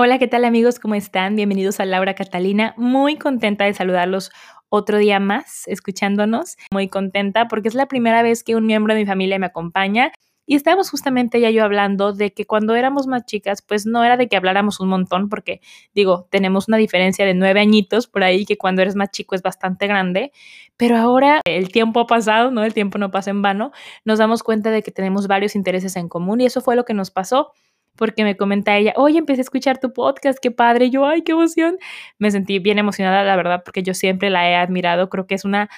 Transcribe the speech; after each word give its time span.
Hola, 0.00 0.20
¿qué 0.20 0.28
tal 0.28 0.44
amigos? 0.44 0.78
¿Cómo 0.78 0.94
están? 0.94 1.34
Bienvenidos 1.34 1.80
a 1.80 1.84
Laura 1.84 2.14
Catalina. 2.14 2.72
Muy 2.76 3.16
contenta 3.16 3.64
de 3.64 3.74
saludarlos 3.74 4.30
otro 4.68 4.96
día 4.96 5.18
más 5.18 5.66
escuchándonos. 5.66 6.56
Muy 6.70 6.86
contenta 6.86 7.48
porque 7.48 7.66
es 7.66 7.74
la 7.74 7.86
primera 7.86 8.22
vez 8.22 8.44
que 8.44 8.54
un 8.54 8.64
miembro 8.64 8.94
de 8.94 9.00
mi 9.00 9.06
familia 9.06 9.40
me 9.40 9.46
acompaña. 9.46 10.12
Y 10.46 10.54
estábamos 10.54 10.88
justamente 10.88 11.40
ya 11.40 11.50
yo 11.50 11.64
hablando 11.64 12.12
de 12.12 12.32
que 12.32 12.46
cuando 12.46 12.76
éramos 12.76 13.08
más 13.08 13.26
chicas, 13.26 13.60
pues 13.60 13.86
no 13.86 14.04
era 14.04 14.16
de 14.16 14.28
que 14.28 14.36
habláramos 14.36 14.78
un 14.78 14.88
montón, 14.88 15.28
porque 15.28 15.60
digo, 15.96 16.28
tenemos 16.30 16.68
una 16.68 16.76
diferencia 16.76 17.26
de 17.26 17.34
nueve 17.34 17.58
añitos 17.58 18.06
por 18.06 18.22
ahí, 18.22 18.46
que 18.46 18.56
cuando 18.56 18.82
eres 18.82 18.94
más 18.94 19.10
chico 19.10 19.34
es 19.34 19.42
bastante 19.42 19.88
grande, 19.88 20.30
pero 20.76 20.96
ahora 20.96 21.40
el 21.44 21.72
tiempo 21.72 21.98
ha 21.98 22.06
pasado, 22.06 22.52
¿no? 22.52 22.62
El 22.62 22.72
tiempo 22.72 22.98
no 22.98 23.10
pasa 23.10 23.30
en 23.30 23.42
vano, 23.42 23.72
nos 24.04 24.20
damos 24.20 24.44
cuenta 24.44 24.70
de 24.70 24.84
que 24.84 24.92
tenemos 24.92 25.26
varios 25.26 25.56
intereses 25.56 25.96
en 25.96 26.08
común 26.08 26.40
y 26.40 26.46
eso 26.46 26.60
fue 26.60 26.76
lo 26.76 26.84
que 26.84 26.94
nos 26.94 27.10
pasó 27.10 27.52
porque 27.98 28.24
me 28.24 28.36
comenta 28.36 28.76
ella, 28.76 28.94
oye, 28.96 29.18
empecé 29.18 29.40
a 29.40 29.42
escuchar 29.42 29.78
tu 29.78 29.92
podcast, 29.92 30.38
qué 30.40 30.50
padre, 30.50 30.88
yo, 30.88 31.04
ay, 31.04 31.22
qué 31.22 31.32
emoción. 31.32 31.76
Me 32.18 32.30
sentí 32.30 32.60
bien 32.60 32.78
emocionada, 32.78 33.22
la 33.24 33.36
verdad, 33.36 33.62
porque 33.64 33.82
yo 33.82 33.92
siempre 33.92 34.30
la 34.30 34.48
he 34.48 34.56
admirado, 34.56 35.10
creo 35.10 35.26
que 35.26 35.34
es 35.34 35.44
una 35.44 35.68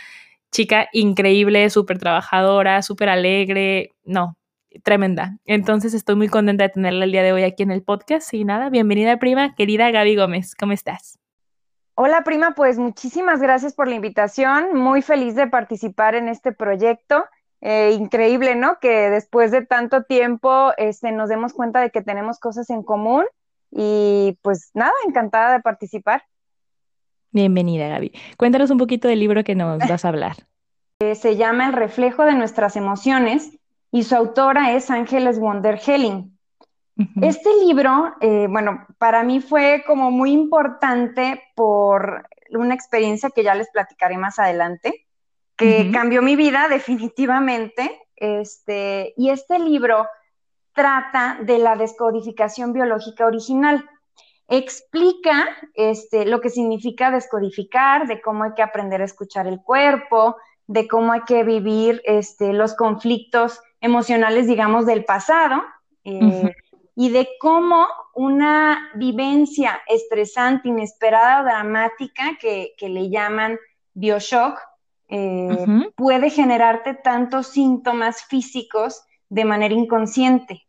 chica 0.53 0.89
increíble, 0.93 1.69
súper 1.71 1.99
trabajadora, 1.99 2.83
súper 2.83 3.09
alegre, 3.09 3.91
no, 4.05 4.37
tremenda. 4.83 5.39
Entonces 5.47 5.95
estoy 5.95 6.17
muy 6.17 6.29
contenta 6.29 6.65
de 6.65 6.71
tenerla 6.71 7.05
el 7.05 7.13
día 7.13 7.23
de 7.23 7.33
hoy 7.33 7.43
aquí 7.43 7.63
en 7.63 7.71
el 7.71 7.83
podcast 7.83 8.33
y 8.35 8.45
nada, 8.45 8.69
bienvenida 8.71 9.19
prima, 9.19 9.55
querida 9.55 9.91
Gaby 9.91 10.17
Gómez, 10.17 10.55
¿cómo 10.55 10.73
estás? 10.73 11.19
Hola 11.95 12.23
prima, 12.25 12.55
pues 12.55 12.79
muchísimas 12.79 13.41
gracias 13.41 13.75
por 13.75 13.89
la 13.89 13.95
invitación, 13.95 14.75
muy 14.75 15.03
feliz 15.03 15.35
de 15.35 15.47
participar 15.47 16.15
en 16.15 16.29
este 16.29 16.53
proyecto 16.53 17.25
eh, 17.61 17.93
increíble, 17.93 18.55
¿no? 18.55 18.79
Que 18.81 19.11
después 19.11 19.51
de 19.51 19.65
tanto 19.65 20.05
tiempo 20.05 20.73
este, 20.77 21.13
nos 21.13 21.29
demos 21.29 21.53
cuenta 21.53 21.81
de 21.81 21.91
que 21.91 22.03
tenemos 22.03 22.39
cosas 22.39 22.71
en 22.71 22.83
común 22.83 23.25
y 23.71 24.39
pues 24.43 24.71
nada, 24.75 24.93
encantada 25.07 25.53
de 25.53 25.61
participar. 25.61 26.23
Bienvenida, 27.33 27.89
Gaby. 27.89 28.13
Cuéntanos 28.37 28.71
un 28.71 28.79
poquito 28.79 29.09
del 29.09 29.21
libro 29.21 29.45
que 29.45 29.55
nos 29.55 29.79
vas 29.79 30.05
a 30.05 30.09
hablar. 30.09 30.37
Eh, 31.03 31.15
se 31.15 31.37
llama 31.37 31.67
El 31.67 31.73
reflejo 31.73 32.25
de 32.25 32.35
nuestras 32.35 32.77
emociones 32.77 33.59
y 33.91 34.03
su 34.03 34.15
autora 34.15 34.73
es 34.75 34.91
Ángeles 34.91 35.41
Wonder 35.41 35.81
Helling. 35.83 36.37
Este 37.23 37.49
libro, 37.65 38.15
eh, 38.21 38.47
bueno, 38.51 38.87
para 38.99 39.23
mí 39.23 39.41
fue 39.41 39.83
como 39.87 40.11
muy 40.11 40.33
importante 40.33 41.43
por 41.55 42.29
una 42.51 42.75
experiencia 42.75 43.31
que 43.31 43.43
ya 43.43 43.55
les 43.55 43.71
platicaré 43.71 44.19
más 44.19 44.39
adelante 44.39 45.07
que 45.61 45.91
cambió 45.93 46.23
mi 46.23 46.37
vida 46.37 46.69
definitivamente. 46.69 48.01
Este, 48.17 49.13
y 49.17 49.29
este 49.29 49.59
libro 49.59 50.07
trata 50.73 51.39
de 51.43 51.59
la 51.59 51.77
descodificación 51.77 52.73
biológica 52.73 53.27
original. 53.27 53.87
Explica 54.49 55.49
este, 55.75 56.25
lo 56.25 56.41
que 56.41 56.49
significa 56.49 57.11
descodificar, 57.11 58.07
de 58.07 58.23
cómo 58.23 58.45
hay 58.45 58.55
que 58.57 58.63
aprender 58.63 59.03
a 59.03 59.05
escuchar 59.05 59.47
el 59.47 59.61
cuerpo, 59.63 60.37
de 60.67 60.89
cómo 60.89 61.13
hay 61.13 61.23
que 61.27 61.45
vivir 61.45 62.01
este, 62.07 62.55
los 62.55 62.75
conflictos 62.75 63.61
emocionales, 63.83 64.47
digamos, 64.47 64.87
del 64.87 65.05
pasado, 65.05 65.63
eh, 66.05 66.55
y 66.97 67.11
de 67.11 67.29
cómo 67.39 67.87
una 68.15 68.91
vivencia 68.95 69.81
estresante, 69.87 70.69
inesperada 70.71 71.43
o 71.43 71.45
dramática, 71.45 72.39
que, 72.41 72.73
que 72.79 72.89
le 72.89 73.11
llaman 73.11 73.59
bioshock, 73.93 74.59
eh, 75.13 75.67
puede 75.97 76.31
generarte 76.31 76.95
tantos 76.95 77.49
síntomas 77.49 78.23
físicos 78.23 79.03
de 79.29 79.45
manera 79.45 79.75
inconsciente. 79.75 80.69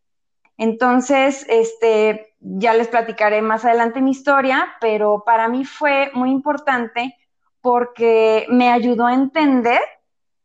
Entonces, 0.57 1.45
este, 1.47 2.33
ya 2.39 2.73
les 2.73 2.87
platicaré 2.87 3.43
más 3.43 3.65
adelante 3.65 4.01
mi 4.01 4.11
historia, 4.11 4.67
pero 4.81 5.23
para 5.25 5.47
mí 5.47 5.63
fue 5.63 6.09
muy 6.15 6.31
importante 6.31 7.15
porque 7.61 8.47
me 8.49 8.71
ayudó 8.71 9.05
a 9.05 9.13
entender 9.13 9.81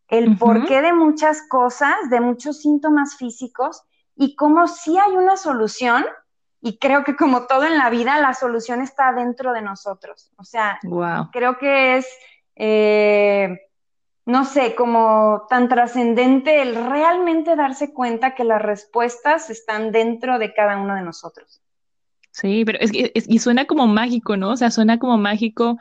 el 0.09 0.37
porqué 0.37 0.83
de 0.83 0.93
muchas 0.93 1.43
cosas, 1.49 1.95
de 2.11 2.21
muchos 2.21 2.61
síntomas 2.61 3.17
físicos 3.17 3.83
y 4.15 4.37
cómo 4.37 4.69
sí 4.69 4.99
hay 4.99 5.17
una 5.17 5.39
solución. 5.39 6.05
Y 6.61 6.79
creo 6.79 7.03
que 7.03 7.17
como 7.17 7.47
todo 7.47 7.65
en 7.65 7.79
la 7.79 7.89
vida, 7.89 8.21
la 8.21 8.35
solución 8.35 8.83
está 8.83 9.13
dentro 9.13 9.53
de 9.55 9.63
nosotros. 9.63 10.31
O 10.37 10.45
sea, 10.45 10.79
creo 11.33 11.59
que 11.59 11.97
es 11.97 12.07
eh, 12.57 13.66
no 14.27 14.45
sé, 14.45 14.75
como 14.75 15.47
tan 15.49 15.69
trascendente 15.69 16.61
el 16.61 16.75
realmente 16.75 17.55
darse 17.55 17.95
cuenta 17.95 18.35
que 18.35 18.43
las 18.43 18.61
respuestas 18.61 19.51
están 19.51 19.93
dentro 19.93 20.41
de 20.41 20.53
cada 20.53 20.79
uno 20.79 20.97
de 20.97 21.03
nosotros. 21.03 21.63
Sí, 22.33 22.65
pero 22.65 22.79
es, 22.81 22.91
que 22.91 23.13
y 23.15 23.39
suena 23.39 23.67
como 23.67 23.87
mágico, 23.87 24.37
¿no? 24.37 24.51
O 24.51 24.57
sea, 24.57 24.71
suena 24.71 24.99
como 24.99 25.17
mágico 25.17 25.79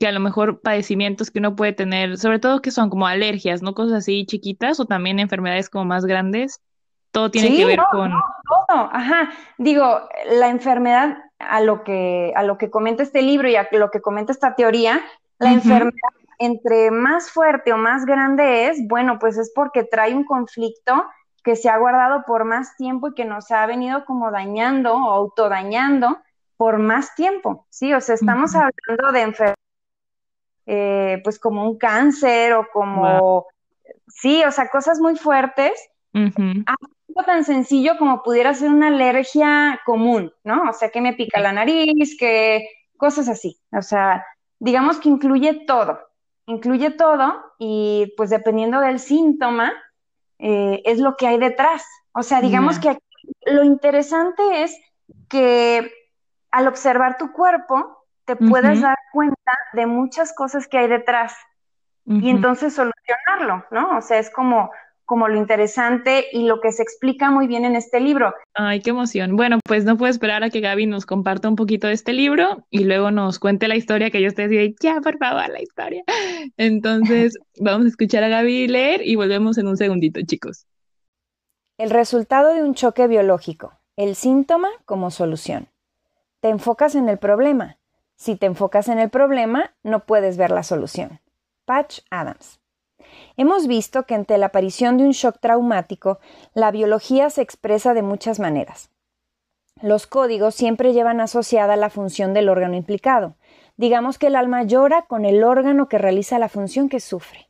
que 0.00 0.08
a 0.08 0.12
lo 0.12 0.20
mejor 0.20 0.60
padecimientos 0.62 1.30
que 1.30 1.38
uno 1.38 1.54
puede 1.54 1.74
tener, 1.74 2.16
sobre 2.16 2.38
todo 2.38 2.62
que 2.62 2.70
son 2.70 2.88
como 2.88 3.06
alergias, 3.06 3.62
¿no? 3.62 3.74
Cosas 3.74 3.98
así 3.98 4.24
chiquitas 4.24 4.80
o 4.80 4.86
también 4.86 5.20
enfermedades 5.20 5.68
como 5.68 5.84
más 5.84 6.06
grandes, 6.06 6.62
todo 7.12 7.30
tiene 7.30 7.54
que 7.54 7.66
ver 7.66 7.80
con... 7.92 8.10
No, 8.10 8.22
todo, 8.48 8.88
ajá. 8.90 9.30
Digo, 9.58 10.08
la 10.30 10.48
enfermedad, 10.48 11.18
a 11.38 11.60
lo 11.60 11.84
que, 11.84 12.32
a 12.34 12.42
lo 12.42 12.56
que 12.56 12.70
comenta 12.70 13.02
este 13.02 13.20
libro 13.20 13.48
y 13.48 13.56
a 13.56 13.68
lo 13.70 13.90
que 13.90 14.00
comenta 14.00 14.32
esta 14.32 14.54
teoría, 14.54 15.02
la 15.38 15.52
enfermedad 15.52 15.92
entre 16.38 16.90
más 16.90 17.30
fuerte 17.30 17.72
o 17.72 17.76
más 17.76 18.04
grande 18.04 18.68
es, 18.68 18.78
bueno, 18.88 19.18
pues 19.18 19.38
es 19.38 19.52
porque 19.54 19.84
trae 19.84 20.14
un 20.14 20.24
conflicto 20.24 21.04
que 21.42 21.56
se 21.56 21.68
ha 21.68 21.78
guardado 21.78 22.24
por 22.26 22.44
más 22.44 22.76
tiempo 22.76 23.08
y 23.08 23.14
que 23.14 23.24
nos 23.24 23.50
ha 23.50 23.66
venido 23.66 24.04
como 24.04 24.30
dañando 24.30 24.94
o 24.94 25.10
autodañando 25.10 26.18
por 26.56 26.78
más 26.78 27.14
tiempo, 27.14 27.66
¿sí? 27.70 27.92
O 27.92 28.00
sea, 28.00 28.14
estamos 28.14 28.54
hablando 28.54 29.12
de 29.12 29.20
enfermedades, 29.20 29.58
eh, 30.66 31.20
pues 31.24 31.40
como 31.40 31.68
un 31.68 31.76
cáncer 31.76 32.52
o 32.52 32.68
como, 32.72 33.46
sí, 34.06 34.44
o 34.44 34.50
sea, 34.52 34.68
cosas 34.68 35.00
muy 35.00 35.16
fuertes, 35.16 35.72
algo 36.14 37.26
tan 37.26 37.44
sencillo 37.44 37.98
como 37.98 38.22
pudiera 38.22 38.54
ser 38.54 38.68
una 38.68 38.88
alergia 38.88 39.80
común, 39.84 40.32
¿no? 40.44 40.70
O 40.70 40.72
sea, 40.72 40.90
que 40.90 41.00
me 41.00 41.14
pica 41.14 41.40
la 41.40 41.52
nariz, 41.52 42.16
que 42.16 42.68
cosas 42.96 43.28
así, 43.28 43.58
o 43.72 43.82
sea, 43.82 44.24
digamos 44.60 44.98
que 45.00 45.08
incluye 45.08 45.64
todo, 45.66 45.98
incluye 46.46 46.90
todo 46.90 47.54
y 47.58 48.12
pues 48.16 48.30
dependiendo 48.30 48.80
del 48.80 48.98
síntoma 48.98 49.72
eh, 50.38 50.82
es 50.84 50.98
lo 50.98 51.16
que 51.16 51.26
hay 51.26 51.38
detrás. 51.38 51.84
O 52.12 52.22
sea, 52.22 52.40
digamos 52.40 52.78
que 52.78 52.98
lo 53.46 53.64
interesante 53.64 54.62
es 54.62 54.76
que 55.28 55.92
al 56.50 56.68
observar 56.68 57.16
tu 57.16 57.32
cuerpo 57.32 58.04
te 58.24 58.36
puedes 58.36 58.80
dar 58.80 58.96
cuenta 59.12 59.52
de 59.72 59.86
muchas 59.86 60.34
cosas 60.34 60.68
que 60.68 60.78
hay 60.78 60.88
detrás 60.88 61.34
y 62.04 62.30
entonces 62.30 62.74
solucionarlo, 62.74 63.64
¿no? 63.70 63.96
O 63.96 64.00
sea, 64.00 64.18
es 64.18 64.30
como 64.30 64.70
como 65.12 65.28
lo 65.28 65.36
interesante 65.36 66.24
y 66.32 66.44
lo 66.44 66.62
que 66.62 66.72
se 66.72 66.82
explica 66.82 67.30
muy 67.30 67.46
bien 67.46 67.66
en 67.66 67.76
este 67.76 68.00
libro. 68.00 68.32
Ay, 68.54 68.80
qué 68.80 68.88
emoción. 68.88 69.36
Bueno, 69.36 69.58
pues 69.62 69.84
no 69.84 69.98
puedo 69.98 70.10
esperar 70.10 70.42
a 70.42 70.48
que 70.48 70.60
Gaby 70.60 70.86
nos 70.86 71.04
comparta 71.04 71.50
un 71.50 71.54
poquito 71.54 71.86
de 71.86 71.92
este 71.92 72.14
libro 72.14 72.64
y 72.70 72.84
luego 72.84 73.10
nos 73.10 73.38
cuente 73.38 73.68
la 73.68 73.76
historia 73.76 74.10
que 74.10 74.22
yo 74.22 74.28
estoy 74.28 74.46
así 74.46 74.74
ya, 74.80 75.02
por 75.02 75.18
favor, 75.18 75.50
la 75.50 75.60
historia. 75.60 76.02
Entonces, 76.56 77.36
vamos 77.60 77.84
a 77.84 77.88
escuchar 77.90 78.24
a 78.24 78.28
Gaby 78.28 78.68
leer 78.68 79.06
y 79.06 79.16
volvemos 79.16 79.58
en 79.58 79.68
un 79.68 79.76
segundito, 79.76 80.18
chicos. 80.22 80.64
El 81.76 81.90
resultado 81.90 82.54
de 82.54 82.62
un 82.62 82.72
choque 82.72 83.06
biológico, 83.06 83.78
el 83.98 84.14
síntoma 84.14 84.70
como 84.86 85.10
solución. 85.10 85.68
Te 86.40 86.48
enfocas 86.48 86.94
en 86.94 87.10
el 87.10 87.18
problema. 87.18 87.76
Si 88.16 88.34
te 88.36 88.46
enfocas 88.46 88.88
en 88.88 88.98
el 88.98 89.10
problema, 89.10 89.74
no 89.82 90.06
puedes 90.06 90.38
ver 90.38 90.52
la 90.52 90.62
solución. 90.62 91.20
Patch 91.66 91.98
Adams. 92.08 92.61
Hemos 93.36 93.66
visto 93.66 94.04
que 94.04 94.14
ante 94.14 94.38
la 94.38 94.46
aparición 94.46 94.96
de 94.96 95.04
un 95.04 95.12
shock 95.12 95.38
traumático, 95.40 96.18
la 96.54 96.70
biología 96.70 97.30
se 97.30 97.42
expresa 97.42 97.94
de 97.94 98.02
muchas 98.02 98.40
maneras. 98.40 98.90
Los 99.80 100.06
códigos 100.06 100.54
siempre 100.54 100.92
llevan 100.92 101.20
asociada 101.20 101.76
la 101.76 101.90
función 101.90 102.34
del 102.34 102.48
órgano 102.48 102.76
implicado. 102.76 103.34
Digamos 103.76 104.18
que 104.18 104.28
el 104.28 104.36
alma 104.36 104.62
llora 104.62 105.02
con 105.02 105.24
el 105.24 105.42
órgano 105.42 105.88
que 105.88 105.98
realiza 105.98 106.38
la 106.38 106.48
función 106.48 106.88
que 106.88 107.00
sufre. 107.00 107.48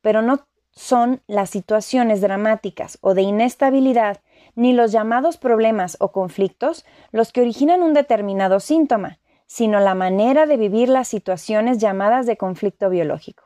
Pero 0.00 0.22
no 0.22 0.46
son 0.70 1.22
las 1.26 1.50
situaciones 1.50 2.20
dramáticas 2.20 2.98
o 3.00 3.14
de 3.14 3.22
inestabilidad, 3.22 4.20
ni 4.54 4.72
los 4.72 4.92
llamados 4.92 5.36
problemas 5.36 5.96
o 6.00 6.12
conflictos 6.12 6.84
los 7.12 7.32
que 7.32 7.42
originan 7.42 7.82
un 7.82 7.94
determinado 7.94 8.60
síntoma, 8.60 9.18
sino 9.46 9.80
la 9.80 9.94
manera 9.94 10.46
de 10.46 10.56
vivir 10.56 10.88
las 10.88 11.08
situaciones 11.08 11.78
llamadas 11.78 12.26
de 12.26 12.36
conflicto 12.36 12.90
biológico. 12.90 13.45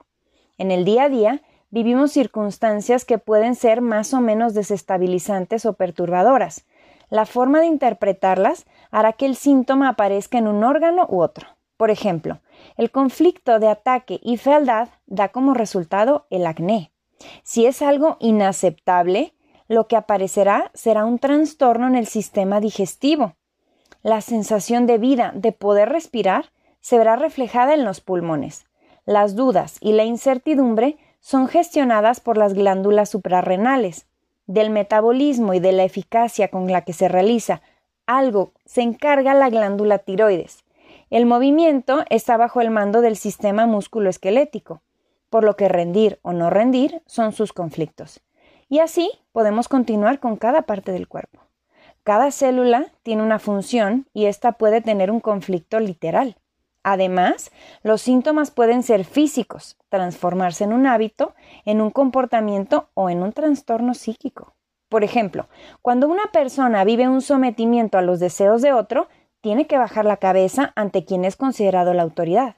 En 0.61 0.71
el 0.71 0.85
día 0.85 1.05
a 1.05 1.09
día, 1.09 1.41
vivimos 1.71 2.13
circunstancias 2.13 3.07
que 3.07 3.17
pueden 3.17 3.55
ser 3.55 3.81
más 3.81 4.13
o 4.13 4.21
menos 4.21 4.53
desestabilizantes 4.53 5.65
o 5.65 5.73
perturbadoras. 5.73 6.67
La 7.09 7.25
forma 7.25 7.61
de 7.61 7.67
interpretarlas 7.67 8.67
hará 8.91 9.15
que 9.15 9.25
el 9.25 9.37
síntoma 9.37 9.89
aparezca 9.89 10.37
en 10.37 10.47
un 10.47 10.63
órgano 10.63 11.07
u 11.09 11.23
otro. 11.23 11.47
Por 11.79 11.89
ejemplo, 11.91 12.41
el 12.77 12.91
conflicto 12.91 13.59
de 13.59 13.69
ataque 13.69 14.21
y 14.23 14.37
fealdad 14.37 14.91
da 15.07 15.31
como 15.31 15.55
resultado 15.55 16.27
el 16.29 16.47
acné. 16.47 16.93
Si 17.43 17.65
es 17.65 17.81
algo 17.81 18.19
inaceptable, 18.21 19.33
lo 19.67 19.89
que 19.89 19.97
aparecerá 19.97 20.71
será 20.75 21.07
un 21.07 21.19
trastorno 21.19 21.87
en 21.87 21.95
el 21.95 22.07
sistema 22.07 22.61
digestivo. 22.61 23.35
La 24.03 24.21
sensación 24.21 24.87
de 24.87 24.99
vida, 24.99 25.33
de 25.35 25.53
poder 25.53 25.89
respirar, 25.89 26.53
se 26.81 26.99
verá 26.99 27.17
reflejada 27.17 27.73
en 27.73 27.87
los 27.87 28.03
pulmones. 28.03 28.67
Las 29.11 29.35
dudas 29.35 29.79
y 29.81 29.93
la 29.93 30.05
incertidumbre 30.05 30.97
son 31.19 31.49
gestionadas 31.49 32.21
por 32.21 32.37
las 32.37 32.55
glándulas 32.55 33.09
suprarrenales. 33.09 34.07
Del 34.47 34.71
metabolismo 34.71 35.53
y 35.53 35.59
de 35.59 35.73
la 35.73 35.83
eficacia 35.83 36.47
con 36.47 36.71
la 36.71 36.83
que 36.83 36.93
se 36.93 37.09
realiza 37.09 37.61
algo 38.07 38.53
se 38.67 38.83
encarga 38.83 39.35
la 39.35 39.51
glándula 39.51 39.99
tiroides. 39.99 40.63
El 41.11 41.27
movimiento 41.27 42.05
está 42.09 42.37
bajo 42.37 42.61
el 42.61 42.71
mando 42.71 43.01
del 43.01 43.17
sistema 43.17 43.67
musculoesquelético, 43.67 44.81
por 45.29 45.43
lo 45.43 45.57
que 45.57 45.69
rendir 45.69 46.21
o 46.23 46.33
no 46.33 46.49
rendir 46.49 47.03
son 47.07 47.33
sus 47.33 47.53
conflictos. 47.53 48.21
Y 48.69 48.79
así 48.79 49.11
podemos 49.33 49.67
continuar 49.67 50.21
con 50.21 50.37
cada 50.37 50.63
parte 50.63 50.93
del 50.93 51.09
cuerpo. 51.09 51.41
Cada 52.05 52.31
célula 52.31 52.93
tiene 53.03 53.25
una 53.25 53.41
función 53.41 54.07
y 54.15 54.27
ésta 54.27 54.53
puede 54.53 54.81
tener 54.81 55.11
un 55.11 55.19
conflicto 55.19 55.81
literal. 55.81 56.37
Además, 56.83 57.51
los 57.83 58.01
síntomas 58.01 58.51
pueden 58.51 58.83
ser 58.83 59.05
físicos, 59.05 59.77
transformarse 59.91 60.65
en 60.65 60.73
un 60.73 60.87
hábito, 60.87 61.35
en 61.67 61.81
un 61.83 61.91
comportamiento 61.91 62.89
o 62.95 63.11
en 63.11 63.23
un 63.23 63.33
trastorno 63.33 63.93
psíquico. 63.93 64.55
Por 64.89 65.05
ejemplo, 65.05 65.49
cuando 65.83 66.09
una 66.09 66.33
persona 66.33 66.83
vive 66.85 67.07
un 67.07 67.21
sometimiento 67.21 67.99
a 67.99 68.03
los 68.03 68.19
deseos 68.19 68.63
de 68.63 68.73
otro, 68.73 69.09
tiene 69.43 69.67
que 69.67 69.79
bajar 69.79 70.07
la 70.07 70.17
cabeza 70.17 70.73
ante 70.75 71.05
quien 71.05 71.25
es 71.25 71.37
considerado 71.37 71.93
la 71.93 72.03
autoridad. 72.03 72.57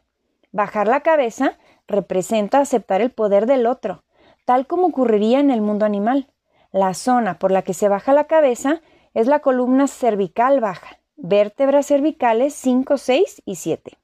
Bajar 0.52 0.86
la 0.86 1.00
cabeza 1.00 1.58
representa 1.88 2.58
aceptar 2.58 3.00
el 3.00 3.10
poder 3.10 3.46
del 3.46 3.66
otro, 3.66 4.04
tal 4.44 4.66
como 4.66 4.86
ocurriría 4.86 5.40
en 5.40 5.50
el 5.50 5.62
mundo 5.62 5.84
animal. 5.84 6.28
La 6.70 6.94
zona 6.94 7.38
por 7.38 7.50
la 7.50 7.62
que 7.62 7.74
se 7.74 7.88
baja 7.88 8.12
la 8.12 8.28
cabeza 8.28 8.82
es 9.14 9.26
la 9.26 9.40
columna 9.40 9.88
cervical 9.88 10.60
baja, 10.60 11.00
vértebras 11.16 11.86
cervicales 11.86 12.54
5, 12.54 12.96
6 12.96 13.42
y 13.44 13.56
7 13.56 14.01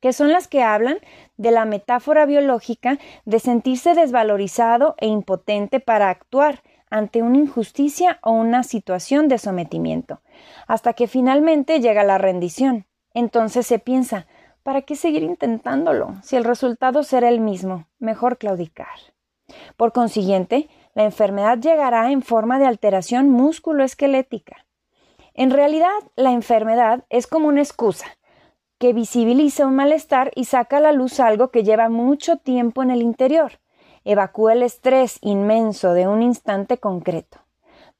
que 0.00 0.12
son 0.12 0.32
las 0.32 0.48
que 0.48 0.62
hablan 0.62 0.98
de 1.36 1.50
la 1.50 1.64
metáfora 1.64 2.26
biológica 2.26 2.98
de 3.24 3.38
sentirse 3.40 3.94
desvalorizado 3.94 4.94
e 4.98 5.06
impotente 5.06 5.80
para 5.80 6.10
actuar 6.10 6.62
ante 6.90 7.22
una 7.22 7.38
injusticia 7.38 8.18
o 8.22 8.30
una 8.30 8.62
situación 8.62 9.28
de 9.28 9.38
sometimiento, 9.38 10.20
hasta 10.66 10.92
que 10.92 11.08
finalmente 11.08 11.80
llega 11.80 12.04
la 12.04 12.18
rendición. 12.18 12.86
Entonces 13.12 13.66
se 13.66 13.78
piensa, 13.78 14.26
¿para 14.62 14.82
qué 14.82 14.94
seguir 14.94 15.22
intentándolo 15.22 16.14
si 16.22 16.36
el 16.36 16.44
resultado 16.44 17.02
será 17.02 17.28
el 17.28 17.40
mismo? 17.40 17.86
Mejor 17.98 18.38
claudicar. 18.38 18.86
Por 19.76 19.92
consiguiente, 19.92 20.68
la 20.94 21.04
enfermedad 21.04 21.58
llegará 21.58 22.10
en 22.10 22.22
forma 22.22 22.58
de 22.58 22.66
alteración 22.66 23.30
músculo-esquelética. 23.30 24.66
En 25.34 25.50
realidad, 25.50 25.90
la 26.14 26.32
enfermedad 26.32 27.04
es 27.10 27.26
como 27.26 27.48
una 27.48 27.60
excusa 27.60 28.06
que 28.78 28.92
visibiliza 28.92 29.66
un 29.66 29.74
malestar 29.74 30.30
y 30.34 30.44
saca 30.44 30.78
a 30.78 30.80
la 30.80 30.92
luz 30.92 31.20
algo 31.20 31.50
que 31.50 31.64
lleva 31.64 31.88
mucho 31.88 32.36
tiempo 32.36 32.82
en 32.82 32.90
el 32.90 33.02
interior. 33.02 33.52
Evacúa 34.04 34.52
el 34.52 34.62
estrés 34.62 35.18
inmenso 35.22 35.94
de 35.94 36.06
un 36.06 36.22
instante 36.22 36.78
concreto. 36.78 37.38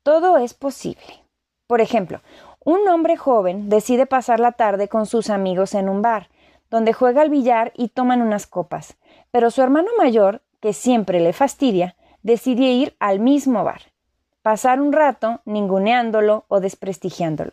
Todo 0.02 0.37
es 0.37 0.55
posible. 0.55 1.25
Por 1.67 1.81
ejemplo, 1.81 2.20
un 2.64 2.87
hombre 2.88 3.17
joven 3.17 3.69
decide 3.69 4.06
pasar 4.06 4.38
la 4.38 4.52
tarde 4.52 4.88
con 4.88 5.06
sus 5.06 5.31
amigos 5.31 5.75
en 5.75 5.88
un 5.88 6.02
bar, 6.02 6.28
donde 6.70 6.93
juega 6.93 7.23
al 7.23 7.31
billar 7.31 7.73
y 7.76 7.88
toman 7.88 8.23
unas 8.23 8.46
copas, 8.46 8.96
pero 9.31 9.50
su 9.50 9.62
hermano 9.62 9.90
mayor, 9.96 10.43
que 10.61 10.73
siempre 10.73 11.20
le 11.20 11.32
fastidia, 11.32 11.96
decide 12.23 12.64
ir 12.64 12.96
al 12.99 13.20
mismo 13.20 13.64
bar, 13.64 13.82
pasar 14.43 14.81
un 14.81 14.93
rato 14.93 15.40
ninguneándolo 15.44 16.44
o 16.49 16.61
desprestigiándolo. 16.61 17.52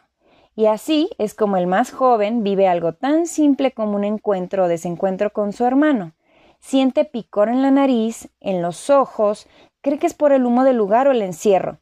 Y 0.55 0.67
así 0.67 1.09
es 1.17 1.33
como 1.33 1.57
el 1.57 1.67
más 1.67 1.91
joven 1.91 2.43
vive 2.43 2.67
algo 2.67 2.93
tan 2.93 3.25
simple 3.25 3.71
como 3.71 3.95
un 3.95 4.03
encuentro 4.03 4.65
o 4.65 4.67
desencuentro 4.67 5.33
con 5.33 5.51
su 5.51 5.65
hermano. 5.65 6.13
Siente 6.59 7.05
picor 7.05 7.49
en 7.49 7.61
la 7.61 7.71
nariz, 7.71 8.29
en 8.39 8.61
los 8.61 8.89
ojos, 8.89 9.47
cree 9.81 9.97
que 9.97 10.07
es 10.07 10.13
por 10.13 10.31
el 10.31 10.45
humo 10.45 10.63
del 10.63 10.77
lugar 10.77 11.07
o 11.07 11.11
el 11.11 11.21
encierro. 11.21 11.79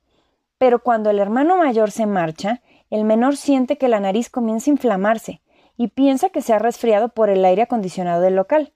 Pero 0.58 0.84
cuando 0.84 1.10
el 1.10 1.20
hermano 1.20 1.58
mayor 1.58 1.92
se 1.92 2.06
marcha, 2.06 2.62
el 2.90 3.04
menor 3.04 3.36
siente 3.36 3.78
que 3.78 3.90
la 3.90 4.00
nariz 4.00 4.30
comienza 4.30 4.72
a 4.72 4.74
inflamarse 4.74 5.42
y 5.78 5.90
piensa 5.90 6.30
que 6.30 6.42
se 6.42 6.54
ha 6.54 6.60
resfriado 6.60 7.10
por 7.10 7.30
el 7.30 7.44
aire 7.44 7.64
acondicionado 7.64 8.22
del 8.22 8.36
local. 8.36 8.74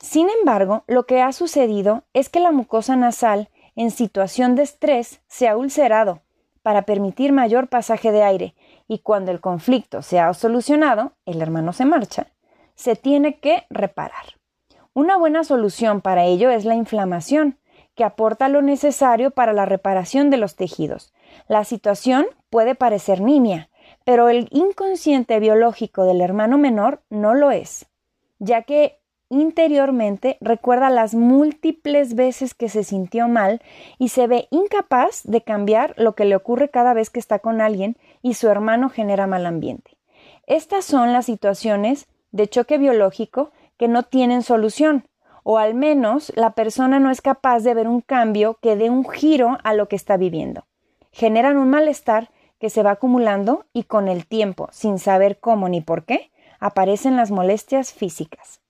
Sin 0.00 0.28
embargo, 0.30 0.84
lo 0.86 1.06
que 1.06 1.22
ha 1.22 1.32
sucedido 1.32 2.04
es 2.12 2.28
que 2.28 2.40
la 2.40 2.52
mucosa 2.52 2.96
nasal, 2.96 3.50
en 3.76 3.90
situación 3.90 4.54
de 4.54 4.62
estrés, 4.62 5.20
se 5.28 5.48
ha 5.48 5.56
ulcerado 5.56 6.22
para 6.62 6.82
permitir 6.82 7.32
mayor 7.32 7.68
pasaje 7.68 8.12
de 8.12 8.22
aire 8.22 8.54
y 8.88 9.00
cuando 9.00 9.30
el 9.30 9.40
conflicto 9.40 10.02
se 10.02 10.18
ha 10.18 10.32
solucionado, 10.34 11.12
el 11.26 11.40
hermano 11.42 11.72
se 11.72 11.84
marcha, 11.84 12.28
se 12.74 12.96
tiene 12.96 13.38
que 13.38 13.66
reparar. 13.70 14.38
Una 14.94 15.16
buena 15.16 15.44
solución 15.44 16.00
para 16.00 16.24
ello 16.24 16.50
es 16.50 16.64
la 16.64 16.74
inflamación, 16.74 17.58
que 17.94 18.04
aporta 18.04 18.48
lo 18.48 18.62
necesario 18.62 19.30
para 19.32 19.52
la 19.52 19.66
reparación 19.66 20.30
de 20.30 20.36
los 20.38 20.56
tejidos. 20.56 21.12
La 21.48 21.64
situación 21.64 22.26
puede 22.48 22.74
parecer 22.74 23.20
nimia, 23.20 23.70
pero 24.04 24.28
el 24.28 24.48
inconsciente 24.50 25.38
biológico 25.40 26.04
del 26.04 26.20
hermano 26.20 26.58
menor 26.58 27.02
no 27.10 27.34
lo 27.34 27.50
es, 27.50 27.86
ya 28.38 28.62
que 28.62 28.97
interiormente 29.30 30.38
recuerda 30.40 30.90
las 30.90 31.14
múltiples 31.14 32.14
veces 32.14 32.54
que 32.54 32.68
se 32.68 32.84
sintió 32.84 33.28
mal 33.28 33.60
y 33.98 34.08
se 34.08 34.26
ve 34.26 34.48
incapaz 34.50 35.22
de 35.24 35.42
cambiar 35.42 35.94
lo 35.96 36.14
que 36.14 36.24
le 36.24 36.36
ocurre 36.36 36.70
cada 36.70 36.94
vez 36.94 37.10
que 37.10 37.20
está 37.20 37.38
con 37.38 37.60
alguien 37.60 37.96
y 38.22 38.34
su 38.34 38.48
hermano 38.48 38.88
genera 38.88 39.26
mal 39.26 39.46
ambiente. 39.46 39.96
Estas 40.46 40.84
son 40.84 41.12
las 41.12 41.26
situaciones 41.26 42.08
de 42.32 42.48
choque 42.48 42.78
biológico 42.78 43.50
que 43.76 43.88
no 43.88 44.02
tienen 44.02 44.42
solución, 44.42 45.08
o 45.42 45.58
al 45.58 45.74
menos 45.74 46.32
la 46.36 46.52
persona 46.52 46.98
no 46.98 47.10
es 47.10 47.20
capaz 47.20 47.60
de 47.60 47.74
ver 47.74 47.88
un 47.88 48.00
cambio 48.00 48.58
que 48.60 48.76
dé 48.76 48.90
un 48.90 49.08
giro 49.08 49.58
a 49.62 49.74
lo 49.74 49.88
que 49.88 49.96
está 49.96 50.16
viviendo. 50.16 50.66
Generan 51.12 51.56
un 51.56 51.70
malestar 51.70 52.30
que 52.58 52.70
se 52.70 52.82
va 52.82 52.92
acumulando 52.92 53.66
y 53.72 53.84
con 53.84 54.08
el 54.08 54.26
tiempo, 54.26 54.68
sin 54.72 54.98
saber 54.98 55.38
cómo 55.38 55.68
ni 55.68 55.80
por 55.80 56.04
qué, 56.04 56.30
aparecen 56.60 57.16
las 57.16 57.30
molestias 57.30 57.92
físicas. 57.92 58.60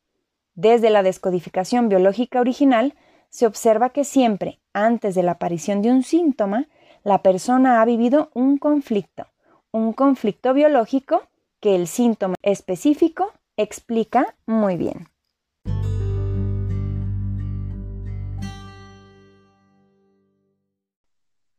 Desde 0.59 0.91
la 0.91 1.05
descodificación 1.05 1.88
biológica 1.88 2.41
original, 2.41 2.95
se 3.31 3.47
observa 3.47 3.91
que 3.91 4.03
siempre, 4.03 4.59
antes 4.73 5.15
de 5.15 5.23
la 5.23 5.33
aparición 5.33 5.83
de 5.83 5.93
un 5.93 6.03
síntoma, 6.03 6.67
la 7.05 7.23
persona 7.23 7.81
ha 7.81 7.85
vivido 7.85 8.33
un 8.35 8.59
conflicto, 8.59 9.29
un 9.71 9.93
conflicto 9.93 10.55
biológico 10.55 11.23
que 11.61 11.77
el 11.77 11.87
síntoma 11.87 12.35
específico 12.43 13.31
explica 13.57 14.35
muy 14.47 14.77
bien. 14.77 15.07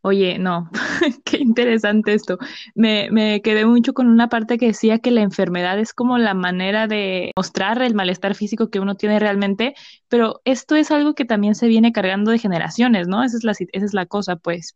Oye, 0.01 0.39
no, 0.39 0.69
qué 1.25 1.37
interesante 1.37 2.13
esto. 2.13 2.37
Me, 2.73 3.09
me, 3.11 3.41
quedé 3.41 3.65
mucho 3.65 3.93
con 3.93 4.07
una 4.07 4.29
parte 4.29 4.57
que 4.57 4.67
decía 4.67 4.99
que 4.99 5.11
la 5.11 5.21
enfermedad 5.21 5.77
es 5.77 5.93
como 5.93 6.17
la 6.17 6.33
manera 6.33 6.87
de 6.87 7.31
mostrar 7.35 7.81
el 7.81 7.95
malestar 7.95 8.33
físico 8.35 8.69
que 8.69 8.79
uno 8.79 8.95
tiene 8.95 9.19
realmente, 9.19 9.75
pero 10.07 10.41
esto 10.45 10.75
es 10.75 10.91
algo 10.91 11.15
que 11.15 11.25
también 11.25 11.53
se 11.55 11.67
viene 11.67 11.91
cargando 11.91 12.31
de 12.31 12.39
generaciones, 12.39 13.07
¿no? 13.09 13.23
Esa 13.23 13.37
es 13.37 13.43
la, 13.43 13.51
esa 13.51 13.85
es 13.85 13.93
la 13.93 14.05
cosa, 14.05 14.37
pues. 14.37 14.75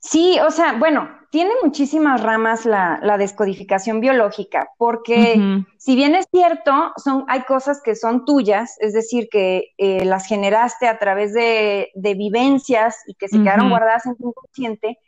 Sí, 0.00 0.38
o 0.40 0.50
sea, 0.50 0.74
bueno, 0.74 1.08
tiene 1.30 1.52
muchísimas 1.62 2.22
ramas 2.22 2.64
la, 2.64 3.16
descodificación 3.18 4.00
biológica, 4.00 4.70
porque 4.78 5.64
si 5.78 5.96
bien 5.96 6.14
es 6.14 6.26
cierto, 6.30 6.92
son, 6.96 7.24
hay 7.28 7.42
cosas 7.42 7.82
que 7.82 7.94
son 7.94 8.24
tuyas, 8.24 8.76
es 8.80 8.92
decir, 8.92 9.28
que 9.30 9.74
eh, 9.78 10.04
las 10.04 10.26
generaste 10.26 10.88
a 10.88 10.98
través 10.98 11.34
de, 11.34 11.90
vivencias 11.94 13.02
y 13.06 13.14
que 13.14 13.28
se 13.28 13.38
quedaron 13.38 13.70
guardadas 13.70 14.06
en 14.06 14.16
tu 14.16 14.28
inconsciente, 14.28 14.98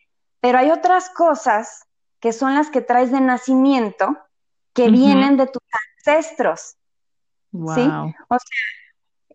pero 0.41 0.59
hay 0.59 0.71
otras 0.71 1.11
cosas 1.11 1.85
que 2.21 2.33
son 2.33 2.55
las 2.55 2.71
que 2.71 2.81
traes 2.81 3.13
de 3.13 3.21
nacimiento 3.21 4.17
que 4.75 4.91
vienen 4.91 5.37
de 5.37 5.47
tus 5.47 5.63
ancestros. 5.97 6.77
¿Sí? 7.53 7.91
O 8.29 8.37
sea, 8.39 8.78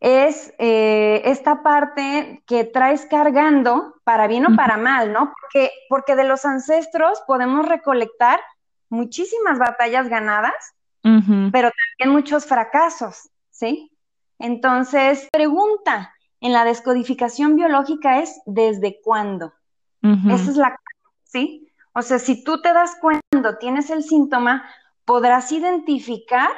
es 0.04 0.54
eh, 0.58 1.22
esta 1.24 1.64
parte 1.64 2.44
que 2.46 2.66
traes 2.66 3.06
cargando 3.06 3.96
para 4.04 4.28
bien 4.28 4.46
o 4.46 4.54
para 4.54 4.76
mal, 4.76 5.14
¿no? 5.14 5.32
Porque, 5.40 5.72
porque 5.88 6.18
de 6.18 6.26
los 6.26 6.44
ancestros 6.44 7.24
podemos 7.26 7.66
recolectar 7.66 8.42
muchísimas 8.90 9.60
batallas 9.60 10.10
ganadas, 10.10 10.54
pero 11.02 11.72
también 11.72 12.14
muchos 12.14 12.46
fracasos, 12.46 13.30
¿sí? 13.50 13.92
Entonces, 14.40 15.30
pregunta 15.32 16.14
en 16.42 16.52
la 16.52 16.66
descodificación 16.66 17.56
biológica 17.56 18.20
es 18.20 18.42
¿desde 18.46 19.00
cuándo? 19.02 19.54
Esa 20.02 20.52
es 20.52 20.58
la, 20.58 20.78
¿sí? 21.24 21.72
O 21.94 22.02
sea, 22.02 22.20
si 22.20 22.44
tú 22.44 22.62
te 22.62 22.74
das 22.74 22.98
cuenta 23.00 23.58
tienes 23.58 23.90
el 23.90 24.04
síntoma, 24.04 24.70
podrás 25.06 25.50
identificar 25.54 26.52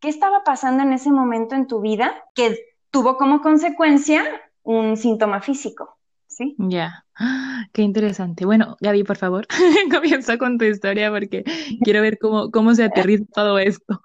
qué 0.00 0.08
estaba 0.08 0.42
pasando 0.42 0.82
en 0.84 0.94
ese 0.94 1.10
momento 1.10 1.54
en 1.54 1.66
tu 1.66 1.80
vida 1.82 2.14
que 2.34 2.58
tuvo 2.90 3.16
como 3.16 3.40
consecuencia 3.40 4.24
un 4.62 4.96
síntoma 4.96 5.40
físico. 5.40 5.96
¿Sí? 6.26 6.54
Ya, 6.58 7.04
qué 7.72 7.82
interesante. 7.82 8.44
Bueno, 8.44 8.76
Gaby, 8.80 9.02
por 9.04 9.16
favor, 9.16 9.46
comienza 9.90 10.38
con 10.38 10.58
tu 10.58 10.64
historia 10.64 11.10
porque 11.10 11.44
quiero 11.82 12.02
ver 12.02 12.18
cómo, 12.18 12.50
cómo 12.50 12.74
se 12.74 12.84
aterriza 12.84 13.24
todo 13.34 13.58
esto. 13.58 14.00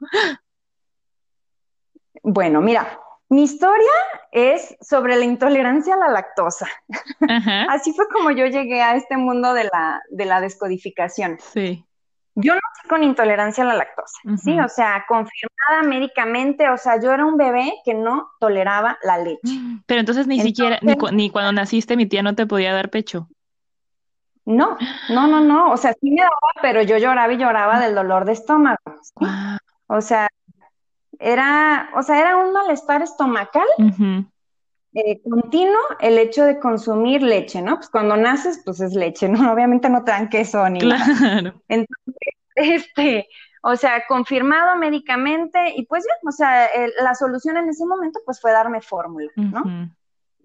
Bueno, 2.23 2.61
mira, 2.61 2.99
mi 3.29 3.43
historia 3.43 3.91
es 4.31 4.75
sobre 4.79 5.15
la 5.15 5.25
intolerancia 5.25 5.95
a 5.95 5.97
la 5.97 6.07
lactosa. 6.09 6.67
Así 7.69 7.91
fue 7.93 8.07
como 8.09 8.31
yo 8.31 8.45
llegué 8.45 8.81
a 8.81 8.95
este 8.95 9.17
mundo 9.17 9.53
de 9.53 9.63
la, 9.65 10.01
de 10.09 10.25
la 10.25 10.39
descodificación. 10.39 11.37
Sí. 11.39 11.85
Yo 12.35 12.53
nací 12.53 12.87
con 12.89 13.03
intolerancia 13.03 13.63
a 13.63 13.67
la 13.67 13.75
lactosa, 13.75 14.19
¿sí? 14.37 14.59
O 14.59 14.67
sea, 14.67 15.05
confirmada 15.07 15.52
médicamente, 15.85 16.69
o 16.69 16.77
sea, 16.77 16.99
yo 17.01 17.11
era 17.11 17.25
un 17.25 17.37
bebé 17.37 17.73
que 17.85 17.93
no 17.93 18.29
toleraba 18.39 18.97
la 19.03 19.17
leche. 19.17 19.59
Pero 19.85 19.99
entonces 19.99 20.27
ni 20.27 20.39
siquiera, 20.39 20.79
ni, 20.81 20.95
ni, 21.11 21.29
cuando 21.29 21.51
naciste 21.51 21.97
mi 21.97 22.05
tía 22.05 22.23
no 22.23 22.35
te 22.35 22.45
podía 22.45 22.73
dar 22.73 22.89
pecho. 22.89 23.27
No, 24.45 24.77
no, 25.09 25.27
no, 25.27 25.39
no, 25.41 25.71
o 25.71 25.77
sea, 25.77 25.93
sí 25.93 26.11
me 26.11 26.21
daba, 26.21 26.37
pero 26.61 26.81
yo 26.81 26.97
lloraba 26.97 27.31
y 27.31 27.37
lloraba 27.37 27.79
del 27.79 27.95
dolor 27.95 28.25
de 28.25 28.33
estómago. 28.33 28.77
O 29.87 30.01
sea, 30.01 30.27
era, 31.19 31.89
o 31.95 32.03
sea, 32.03 32.19
era 32.19 32.37
un 32.37 32.51
malestar 32.51 33.01
estomacal 33.01 33.65
eh, 34.95 35.21
continuo 35.23 35.79
el 35.99 36.19
hecho 36.19 36.45
de 36.45 36.59
consumir 36.59 37.23
leche, 37.23 37.61
¿no? 37.61 37.77
Pues 37.77 37.89
cuando 37.89 38.15
naces, 38.15 38.61
pues 38.63 38.79
es 38.79 38.93
leche, 38.93 39.27
¿no? 39.27 39.33
Obviamente 39.53 39.89
no 39.89 40.03
te 40.03 40.11
dan 40.11 40.29
queso 40.29 40.67
ni 40.69 40.79
nada. 40.79 41.55
Entonces, 41.67 41.87
este, 42.55 43.27
o 43.65 43.75
sea, 43.77 44.03
confirmado 44.07 44.75
médicamente 44.75 45.73
y 45.75 45.85
pues 45.85 46.03
ya, 46.03 46.27
o 46.27 46.31
sea, 46.31 46.69
la 47.01 47.15
solución 47.15 47.57
en 47.57 47.69
ese 47.69 47.85
momento 47.85 48.19
pues 48.25 48.41
fue 48.41 48.51
darme 48.51 48.81
fórmula, 48.81 49.31
¿no? 49.35 49.89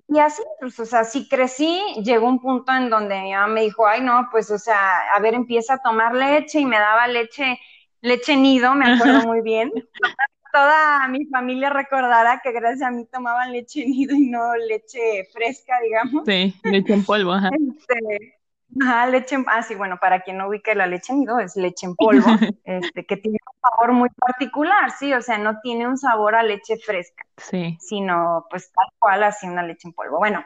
Y 0.07 0.21
así, 0.21 0.43
pues, 0.61 0.79
o 0.81 0.87
sea, 0.87 1.05
sí 1.05 1.29
crecí, 1.29 1.79
llegó 2.03 2.29
un 2.29 2.41
punto 2.41 2.73
en 2.73 2.89
donde 2.89 3.21
mi 3.21 3.33
mamá 3.33 3.49
me 3.49 3.63
dijo, 3.63 3.87
ay, 3.87 4.01
no, 4.01 4.29
pues, 4.31 4.51
o 4.51 4.59
sea, 4.59 5.01
a 5.15 5.21
ver, 5.21 5.35
empieza 5.35 5.75
a 5.75 5.79
tomar 5.79 6.15
leche 6.15 6.61
y 6.61 6.65
me 6.65 6.79
daba 6.79 7.07
leche, 7.09 7.59
leche 8.01 8.37
nido, 8.37 8.75
me 8.75 8.95
acuerdo 8.95 9.27
muy 9.27 9.43
bien 9.43 9.71
toda 10.53 11.07
mi 11.09 11.27
familia 11.27 11.71
recordará 11.71 12.41
que 12.43 12.53
gracias 12.53 12.83
a 12.83 12.91
mí 12.91 13.07
tomaban 13.07 13.53
leche 13.53 13.85
nido 13.87 14.15
y 14.15 14.29
no 14.29 14.57
leche 14.57 15.29
fresca, 15.33 15.75
digamos. 15.83 16.25
Sí, 16.27 16.55
leche 16.65 16.95
en 16.95 17.05
polvo, 17.05 17.33
ajá. 17.33 17.51
Este, 17.79 18.38
ajá, 18.81 19.07
leche 19.07 19.35
en, 19.35 19.45
ah, 19.49 19.63
sí, 19.63 19.75
bueno, 19.75 19.99
para 20.01 20.21
quien 20.21 20.39
no 20.39 20.49
ubique 20.49 20.75
la 20.75 20.87
leche 20.87 21.13
nido, 21.13 21.39
es 21.39 21.57
leche 21.57 21.87
en 21.87 21.95
polvo, 21.95 22.27
este, 22.65 23.07
que 23.07 23.17
tiene 23.17 23.39
un 23.47 23.71
sabor 23.71 23.93
muy 23.93 24.09
particular, 24.11 24.91
sí, 24.93 25.13
o 25.13 25.23
sea, 25.23 25.39
no 25.39 25.61
tiene 25.61 25.87
un 25.87 25.97
sabor 25.97 26.35
a 26.35 26.43
leche 26.43 26.77
fresca, 26.79 27.25
sí. 27.37 27.77
sino 27.81 28.47
pues 28.51 28.73
tal 28.73 28.89
cual 28.99 29.23
así 29.23 29.47
una 29.47 29.63
leche 29.63 29.89
en 29.89 29.95
polvo. 29.95 30.19
Bueno, 30.19 30.45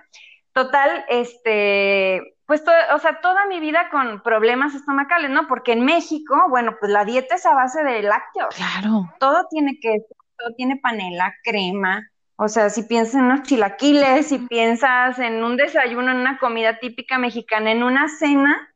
total, 0.52 1.04
este, 1.08 2.36
pues, 2.46 2.62
o 2.94 2.98
sea, 2.98 3.20
toda 3.20 3.46
mi 3.46 3.60
vida 3.60 3.88
con 3.90 4.22
problemas 4.22 4.74
estomacales, 4.74 5.30
¿no? 5.30 5.46
Porque 5.48 5.72
en 5.72 5.84
México, 5.84 6.36
bueno, 6.50 6.76
pues 6.78 6.92
la 6.92 7.04
dieta 7.04 7.34
es 7.36 7.46
a 7.46 7.54
base 7.54 7.82
de 7.82 8.02
lácteos. 8.02 8.54
Claro. 8.54 9.12
Todo 9.18 9.46
tiene 9.48 9.78
que, 9.80 10.02
todo 10.36 10.54
tiene 10.54 10.76
panela, 10.76 11.34
crema. 11.42 12.06
O 12.36 12.48
sea, 12.48 12.70
si 12.70 12.82
piensas 12.82 13.16
en 13.16 13.24
unos 13.26 13.42
chilaquiles, 13.42 14.28
si 14.28 14.38
piensas 14.38 15.18
en 15.18 15.44
un 15.44 15.56
desayuno, 15.56 16.10
en 16.10 16.18
una 16.18 16.38
comida 16.38 16.78
típica 16.78 17.18
mexicana, 17.18 17.70
en 17.70 17.82
una 17.82 18.08
cena, 18.08 18.68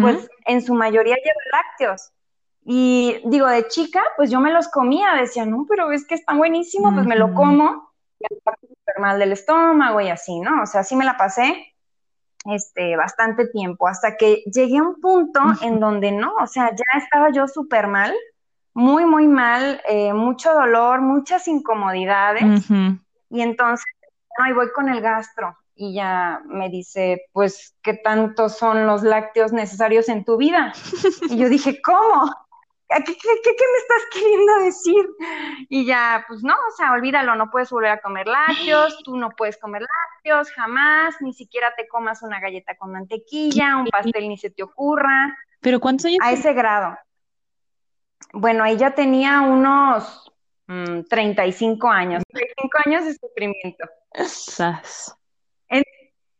pues 0.00 0.28
en 0.46 0.62
su 0.62 0.74
mayoría 0.74 1.16
lleva 1.16 1.62
lácteos. 1.62 2.12
Y 2.64 3.20
digo, 3.26 3.46
de 3.46 3.68
chica, 3.68 4.02
pues 4.16 4.30
yo 4.30 4.40
me 4.40 4.52
los 4.52 4.68
comía, 4.68 5.14
decía, 5.14 5.46
no, 5.46 5.66
pero 5.68 5.92
es 5.92 6.06
que 6.06 6.14
está 6.16 6.34
buenísimo, 6.34 6.92
pues 6.92 7.06
me 7.06 7.16
lo 7.16 7.32
como, 7.32 7.92
y 8.18 8.26
súper 8.26 8.98
mal 8.98 9.18
del 9.18 9.32
estómago 9.32 10.00
y 10.00 10.08
así, 10.08 10.40
¿no? 10.40 10.62
O 10.62 10.66
sea, 10.66 10.80
así 10.80 10.96
me 10.96 11.04
la 11.04 11.16
pasé 11.16 11.74
este, 12.46 12.96
bastante 12.96 13.48
tiempo, 13.48 13.88
hasta 13.88 14.16
que 14.16 14.42
llegué 14.46 14.78
a 14.78 14.82
un 14.82 15.00
punto 15.00 15.40
en 15.62 15.80
donde 15.80 16.12
no, 16.12 16.34
o 16.34 16.46
sea, 16.46 16.70
ya 16.70 16.98
estaba 16.98 17.30
yo 17.30 17.46
súper 17.48 17.86
mal, 17.86 18.14
muy, 18.76 19.06
muy 19.06 19.26
mal, 19.26 19.80
eh, 19.88 20.12
mucho 20.12 20.52
dolor, 20.52 21.00
muchas 21.00 21.48
incomodidades, 21.48 22.68
y 23.30 23.40
entonces, 23.40 23.86
ahí 24.38 24.52
voy 24.52 24.70
con 24.74 24.90
el 24.90 25.00
gastro, 25.00 25.56
y 25.74 25.94
ya 25.94 26.42
me 26.44 26.68
dice, 26.68 27.22
pues, 27.32 27.74
¿qué 27.82 27.94
tanto 27.94 28.50
son 28.50 28.86
los 28.86 29.02
lácteos 29.02 29.54
necesarios 29.54 30.10
en 30.10 30.26
tu 30.26 30.36
vida? 30.36 30.74
Y 31.30 31.38
yo 31.38 31.48
dije, 31.48 31.80
¿cómo? 31.80 32.30
¿Qué, 32.88 33.02
qué, 33.02 33.14
qué, 33.14 33.64
me 33.72 33.78
estás 33.78 34.02
queriendo 34.12 34.58
decir? 34.58 35.06
Y 35.70 35.86
ya, 35.86 36.26
pues 36.28 36.42
no, 36.42 36.52
o 36.52 36.76
sea, 36.76 36.92
olvídalo, 36.92 37.34
no 37.34 37.50
puedes 37.50 37.70
volver 37.70 37.92
a 37.92 38.00
comer 38.02 38.26
lácteos, 38.26 39.02
tú 39.04 39.16
no 39.16 39.30
puedes 39.30 39.56
comer 39.56 39.82
lácteos, 39.82 40.52
jamás, 40.52 41.14
ni 41.20 41.32
siquiera 41.32 41.72
te 41.74 41.88
comas 41.88 42.22
una 42.22 42.40
galleta 42.40 42.76
con 42.76 42.92
mantequilla, 42.92 43.78
un 43.78 43.86
pastel 43.86 44.28
ni 44.28 44.36
se 44.36 44.50
te 44.50 44.62
ocurra. 44.62 45.34
¿Pero 45.60 45.80
cuántos 45.80 46.04
años? 46.04 46.18
A 46.20 46.32
ese 46.32 46.52
grado. 46.52 46.94
Bueno, 48.32 48.64
ahí 48.64 48.76
ya 48.76 48.94
tenía 48.94 49.40
unos 49.40 50.32
35 51.08 51.86
mm, 51.86 51.90
años, 51.90 52.22
35 52.28 52.78
años 52.86 53.04
de 53.04 53.14
sufrimiento. 53.14 53.84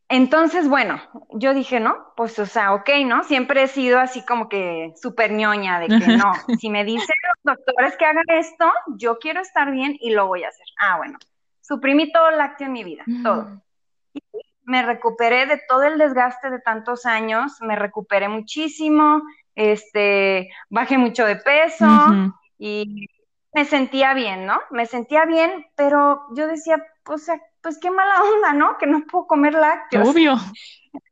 Entonces, 0.08 0.68
bueno, 0.68 1.00
yo 1.32 1.52
dije, 1.52 1.80
no, 1.80 2.12
pues, 2.16 2.38
o 2.38 2.46
sea, 2.46 2.74
ok, 2.74 2.88
¿no? 3.04 3.24
Siempre 3.24 3.64
he 3.64 3.68
sido 3.68 3.98
así 3.98 4.24
como 4.24 4.48
que 4.48 4.94
súper 5.00 5.32
ñoña 5.32 5.80
de 5.80 5.88
que 5.88 6.06
no, 6.06 6.32
si 6.60 6.70
me 6.70 6.84
dicen 6.84 7.16
los 7.44 7.56
doctores 7.56 7.96
que 7.96 8.04
hagan 8.04 8.24
esto, 8.28 8.72
yo 8.96 9.18
quiero 9.18 9.40
estar 9.40 9.70
bien 9.72 9.96
y 10.00 10.10
lo 10.10 10.28
voy 10.28 10.44
a 10.44 10.48
hacer. 10.48 10.66
Ah, 10.78 10.98
bueno, 10.98 11.18
suprimí 11.60 12.12
todo 12.12 12.28
el 12.28 12.38
lácteo 12.38 12.68
en 12.68 12.72
mi 12.72 12.84
vida, 12.84 13.04
todo. 13.24 13.60
Y 14.12 14.20
me 14.62 14.84
recuperé 14.84 15.46
de 15.46 15.60
todo 15.68 15.82
el 15.82 15.98
desgaste 15.98 16.50
de 16.50 16.60
tantos 16.60 17.04
años, 17.04 17.60
me 17.60 17.74
recuperé 17.74 18.28
muchísimo, 18.28 19.22
este, 19.56 20.50
bajé 20.68 20.98
mucho 20.98 21.25
de 21.25 21.36
peso 21.36 21.86
y 22.58 23.08
me 23.52 23.64
sentía 23.64 24.12
bien, 24.14 24.46
¿no? 24.46 24.60
Me 24.70 24.86
sentía 24.86 25.25
bien, 25.25 25.66
pero 25.75 26.26
yo 26.34 26.46
decía, 26.46 26.84
o 27.06 27.18
sea, 27.18 27.40
pues 27.62 27.78
qué 27.80 27.90
mala 27.90 28.22
onda, 28.22 28.52
¿no? 28.52 28.76
Que 28.78 28.86
no 28.86 29.04
puedo 29.10 29.26
comer 29.26 29.54
lácteos. 29.54 30.08
Obvio. 30.08 30.36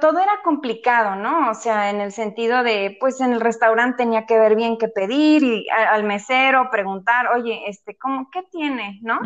Todo, 0.00 0.18
era 0.18 0.40
complicado, 0.42 1.16
¿no? 1.16 1.50
O 1.50 1.54
sea, 1.54 1.90
en 1.90 2.00
el 2.00 2.10
sentido 2.10 2.62
de, 2.62 2.96
pues 2.98 3.20
en 3.20 3.34
el 3.34 3.40
restaurante 3.40 4.04
tenía 4.04 4.24
que 4.24 4.38
ver 4.38 4.56
bien 4.56 4.78
qué 4.78 4.88
pedir 4.88 5.42
y 5.42 5.66
al 5.68 6.02
mesero 6.04 6.70
preguntar, 6.70 7.28
oye, 7.34 7.62
este, 7.66 7.94
¿cómo, 7.98 8.30
qué 8.30 8.42
tiene, 8.50 8.98
no? 9.02 9.20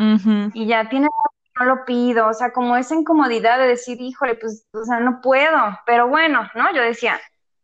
Y 0.53 0.65
ya 0.65 0.89
tiene, 0.89 1.07
no 1.57 1.65
lo 1.65 1.85
pido, 1.85 2.27
o 2.27 2.33
sea, 2.33 2.51
como 2.51 2.75
esa 2.75 2.95
incomodidad 2.95 3.59
de 3.59 3.67
decir, 3.67 4.01
híjole, 4.01 4.35
pues, 4.35 4.67
o 4.73 4.83
sea, 4.83 4.99
no 4.99 5.21
puedo, 5.21 5.79
pero 5.85 6.09
bueno, 6.09 6.49
¿no? 6.53 6.73
Yo 6.75 6.81
decía, 6.81 7.17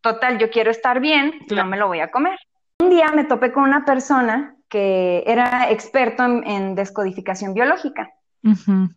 total, 0.07 0.37
yo 0.37 0.49
quiero 0.49 0.71
estar 0.71 1.01
bien, 1.01 1.33
no 1.49 1.65
me 1.65 1.75
lo 1.75 1.87
voy 1.87 1.99
a 1.99 2.11
comer. 2.11 2.39
Un 2.79 2.89
día 2.89 3.11
me 3.13 3.25
topé 3.25 3.51
con 3.51 3.63
una 3.63 3.83
persona 3.83 4.55
que 4.69 5.23
era 5.27 5.69
experto 5.69 6.23
en 6.23 6.75
descodificación 6.75 7.53
biológica. 7.53 8.13
En 8.41 8.95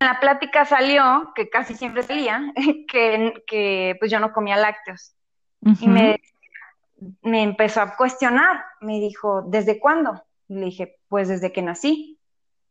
la 0.00 0.20
plática 0.20 0.66
salió, 0.66 1.32
que 1.34 1.48
casi 1.48 1.74
siempre 1.74 2.02
salía, 2.02 2.52
que, 2.92 3.32
que 3.46 3.96
pues 3.98 4.10
yo 4.10 4.20
no 4.20 4.32
comía 4.32 4.56
lácteos. 4.56 5.14
Y 5.80 5.88
me, 5.88 6.20
me 7.22 7.42
empezó 7.42 7.80
a 7.80 7.96
cuestionar, 7.96 8.62
me 8.80 9.00
dijo, 9.00 9.42
¿desde 9.42 9.80
cuándo? 9.80 10.22
Y 10.48 10.56
le 10.56 10.66
dije, 10.66 10.98
pues 11.08 11.28
desde 11.28 11.50
que 11.50 11.62
nací. 11.62 12.20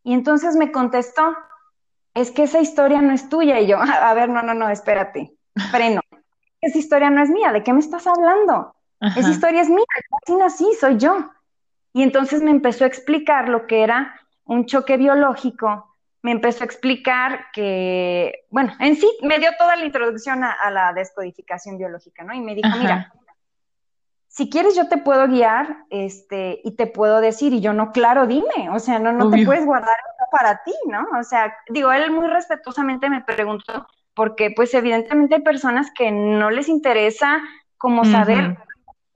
Y 0.04 0.14
entonces 0.14 0.56
me 0.56 0.72
contestó, 0.72 1.36
es 2.14 2.30
que 2.30 2.44
esa 2.44 2.62
historia 2.62 3.02
no 3.02 3.12
es 3.12 3.28
tuya. 3.28 3.60
Y 3.60 3.68
yo, 3.68 3.80
a 3.82 4.14
ver, 4.14 4.30
no, 4.30 4.44
no, 4.44 4.54
no, 4.54 4.70
espérate, 4.70 5.34
freno. 5.72 6.02
Esa 6.62 6.78
historia 6.78 7.10
no 7.10 7.22
es 7.22 7.30
mía, 7.30 7.52
¿de 7.52 7.64
qué 7.64 7.74
me 7.74 7.80
estás 7.80 8.08
hablando? 8.08 8.76
Esa 9.00 9.30
historia 9.30 9.62
es 9.62 9.70
mía, 9.70 9.86
así 10.24 10.36
nací, 10.36 10.68
soy 10.80 10.98
yo. 10.98 11.32
Y 11.94 12.02
entonces 12.02 12.42
me 12.42 12.52
empezó 12.52 12.86
a 12.86 12.88
explicar 12.88 13.50
lo 13.50 13.68
que 13.68 13.84
era 13.84 14.20
un 14.46 14.66
choque 14.66 14.98
biológico 14.98 15.96
me 16.26 16.32
empezó 16.32 16.64
a 16.64 16.66
explicar 16.66 17.52
que, 17.54 18.48
bueno, 18.50 18.74
en 18.80 18.96
sí 18.96 19.08
me 19.22 19.38
dio 19.38 19.52
toda 19.60 19.76
la 19.76 19.86
introducción 19.86 20.44
a, 20.44 20.72
la 20.72 20.92
descodificación 20.92 21.78
biológica, 21.78 22.24
¿no? 22.24 22.34
Y 22.34 22.42
me 22.42 22.56
dijo, 22.56 22.68
mira, 22.80 23.14
si 24.28 24.50
quieres 24.50 24.76
yo 24.76 24.90
te 24.90 24.98
puedo 24.98 25.28
guiar, 25.28 25.86
este, 25.92 26.62
y 26.64 26.72
te 26.72 26.88
puedo 26.88 27.22
decir, 27.22 27.54
y 27.54 27.62
yo 27.62 27.74
no, 27.74 27.92
claro, 27.92 28.26
dime, 28.26 28.72
o 28.72 28.80
sea, 28.80 28.98
no, 28.98 29.12
no 29.12 29.30
te 29.30 29.46
puedes 29.46 29.68
guardar 29.68 29.98
para 30.32 30.64
ti, 30.64 30.74
¿no? 30.88 31.06
O 31.20 31.24
sea, 31.24 31.56
digo, 31.70 31.92
él 31.92 32.10
muy 32.10 32.26
respetuosamente 32.26 33.08
me 33.08 33.22
preguntó, 33.22 33.86
porque 34.16 34.52
pues 34.52 34.74
evidentemente 34.74 35.36
hay 35.36 35.42
personas 35.42 35.92
que 35.92 36.12
no 36.12 36.50
les 36.50 36.70
interesa 36.70 37.42
como 37.78 38.06
saber 38.06 38.58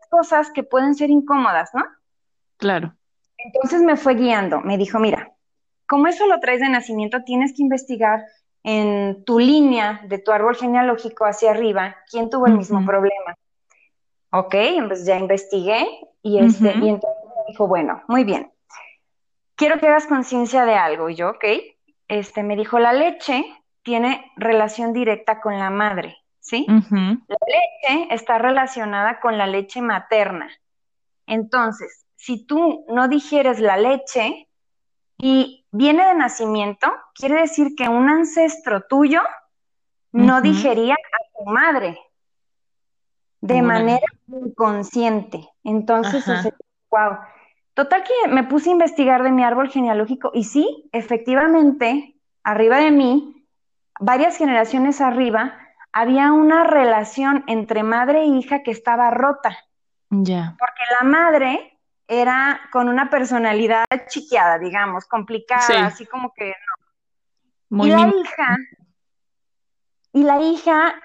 cosas 0.09 0.51
que 0.51 0.63
pueden 0.63 0.95
ser 0.95 1.09
incómodas, 1.09 1.69
¿no? 1.73 1.83
Claro. 2.57 2.93
Entonces 3.37 3.81
me 3.81 3.95
fue 3.95 4.15
guiando, 4.15 4.59
me 4.59 4.77
dijo, 4.77 4.99
mira, 4.99 5.31
como 5.87 6.07
eso 6.07 6.27
lo 6.27 6.39
traes 6.39 6.59
de 6.59 6.69
nacimiento, 6.69 7.23
tienes 7.23 7.53
que 7.55 7.63
investigar 7.63 8.25
en 8.63 9.23
tu 9.23 9.39
línea 9.39 10.01
de 10.07 10.19
tu 10.19 10.31
árbol 10.31 10.55
genealógico 10.55 11.25
hacia 11.25 11.51
arriba 11.51 11.95
quién 12.11 12.29
tuvo 12.29 12.47
el 12.47 12.57
mismo 12.57 12.85
problema. 12.85 13.35
Ok, 14.31 14.55
pues 14.87 15.05
ya 15.05 15.17
investigué 15.17 15.87
y, 16.21 16.39
este, 16.39 16.67
y 16.77 16.89
entonces 16.89 17.23
me 17.25 17.43
dijo, 17.47 17.67
bueno, 17.67 18.03
muy 18.07 18.23
bien, 18.25 18.51
quiero 19.55 19.79
que 19.79 19.87
hagas 19.87 20.05
conciencia 20.05 20.65
de 20.65 20.75
algo. 20.75 21.09
Y 21.09 21.15
yo, 21.15 21.29
ok, 21.29 21.45
este, 22.07 22.43
me 22.43 22.55
dijo, 22.55 22.77
la 22.77 22.93
leche 22.93 23.43
tiene 23.83 24.31
relación 24.35 24.93
directa 24.93 25.41
con 25.41 25.57
la 25.57 25.69
madre, 25.69 26.17
¿sí? 26.39 26.65
La 26.67 27.37
leche 27.47 28.13
está 28.13 28.37
relacionada 28.37 29.19
con 29.19 29.37
la 29.37 29.47
leche 29.47 29.81
materna. 29.81 30.49
Entonces, 31.25 32.05
si 32.15 32.45
tú 32.45 32.85
no 32.89 33.07
digieres 33.07 33.59
la 33.59 33.77
leche 33.77 34.47
y 35.17 35.65
viene 35.71 36.05
de 36.07 36.15
nacimiento, 36.15 36.91
quiere 37.13 37.41
decir 37.41 37.75
que 37.77 37.87
un 37.87 38.09
ancestro 38.09 38.81
tuyo 38.81 39.21
no 40.11 40.41
digería 40.41 40.95
a 40.95 41.37
tu 41.37 41.49
madre 41.49 41.99
de 43.41 43.61
manera 43.61 44.05
inconsciente. 44.27 45.47
Entonces, 45.63 46.25
wow. 46.89 47.17
Total 47.73 48.03
que 48.03 48.29
me 48.29 48.43
puse 48.43 48.69
a 48.69 48.73
investigar 48.73 49.23
de 49.23 49.31
mi 49.31 49.43
árbol 49.43 49.69
genealógico 49.69 50.31
y 50.33 50.43
sí, 50.43 50.89
efectivamente, 50.91 52.15
arriba 52.43 52.77
de 52.77 52.91
mí, 52.91 53.38
varias 53.99 54.37
generaciones 54.37 55.01
arriba, 55.01 55.57
había 55.91 56.31
una 56.31 56.63
relación 56.63 57.43
entre 57.47 57.83
madre 57.83 58.21
e 58.21 58.27
hija 58.27 58.63
que 58.63 58.71
estaba 58.71 59.11
rota. 59.11 59.57
Ya. 60.09 60.55
Porque 60.57 60.81
la 60.99 61.07
madre 61.07 61.79
era 62.07 62.61
con 62.71 62.89
una 62.89 63.09
personalidad 63.09 63.85
chiqueada, 64.07 64.57
digamos, 64.57 65.05
complicada, 65.05 65.85
así 65.85 66.05
como 66.07 66.33
que 66.33 66.53
no. 67.69 67.85
y 67.85 67.89
la 67.89 68.07
hija, 68.07 68.57
y 70.13 70.23
la 70.23 70.41
hija 70.41 70.95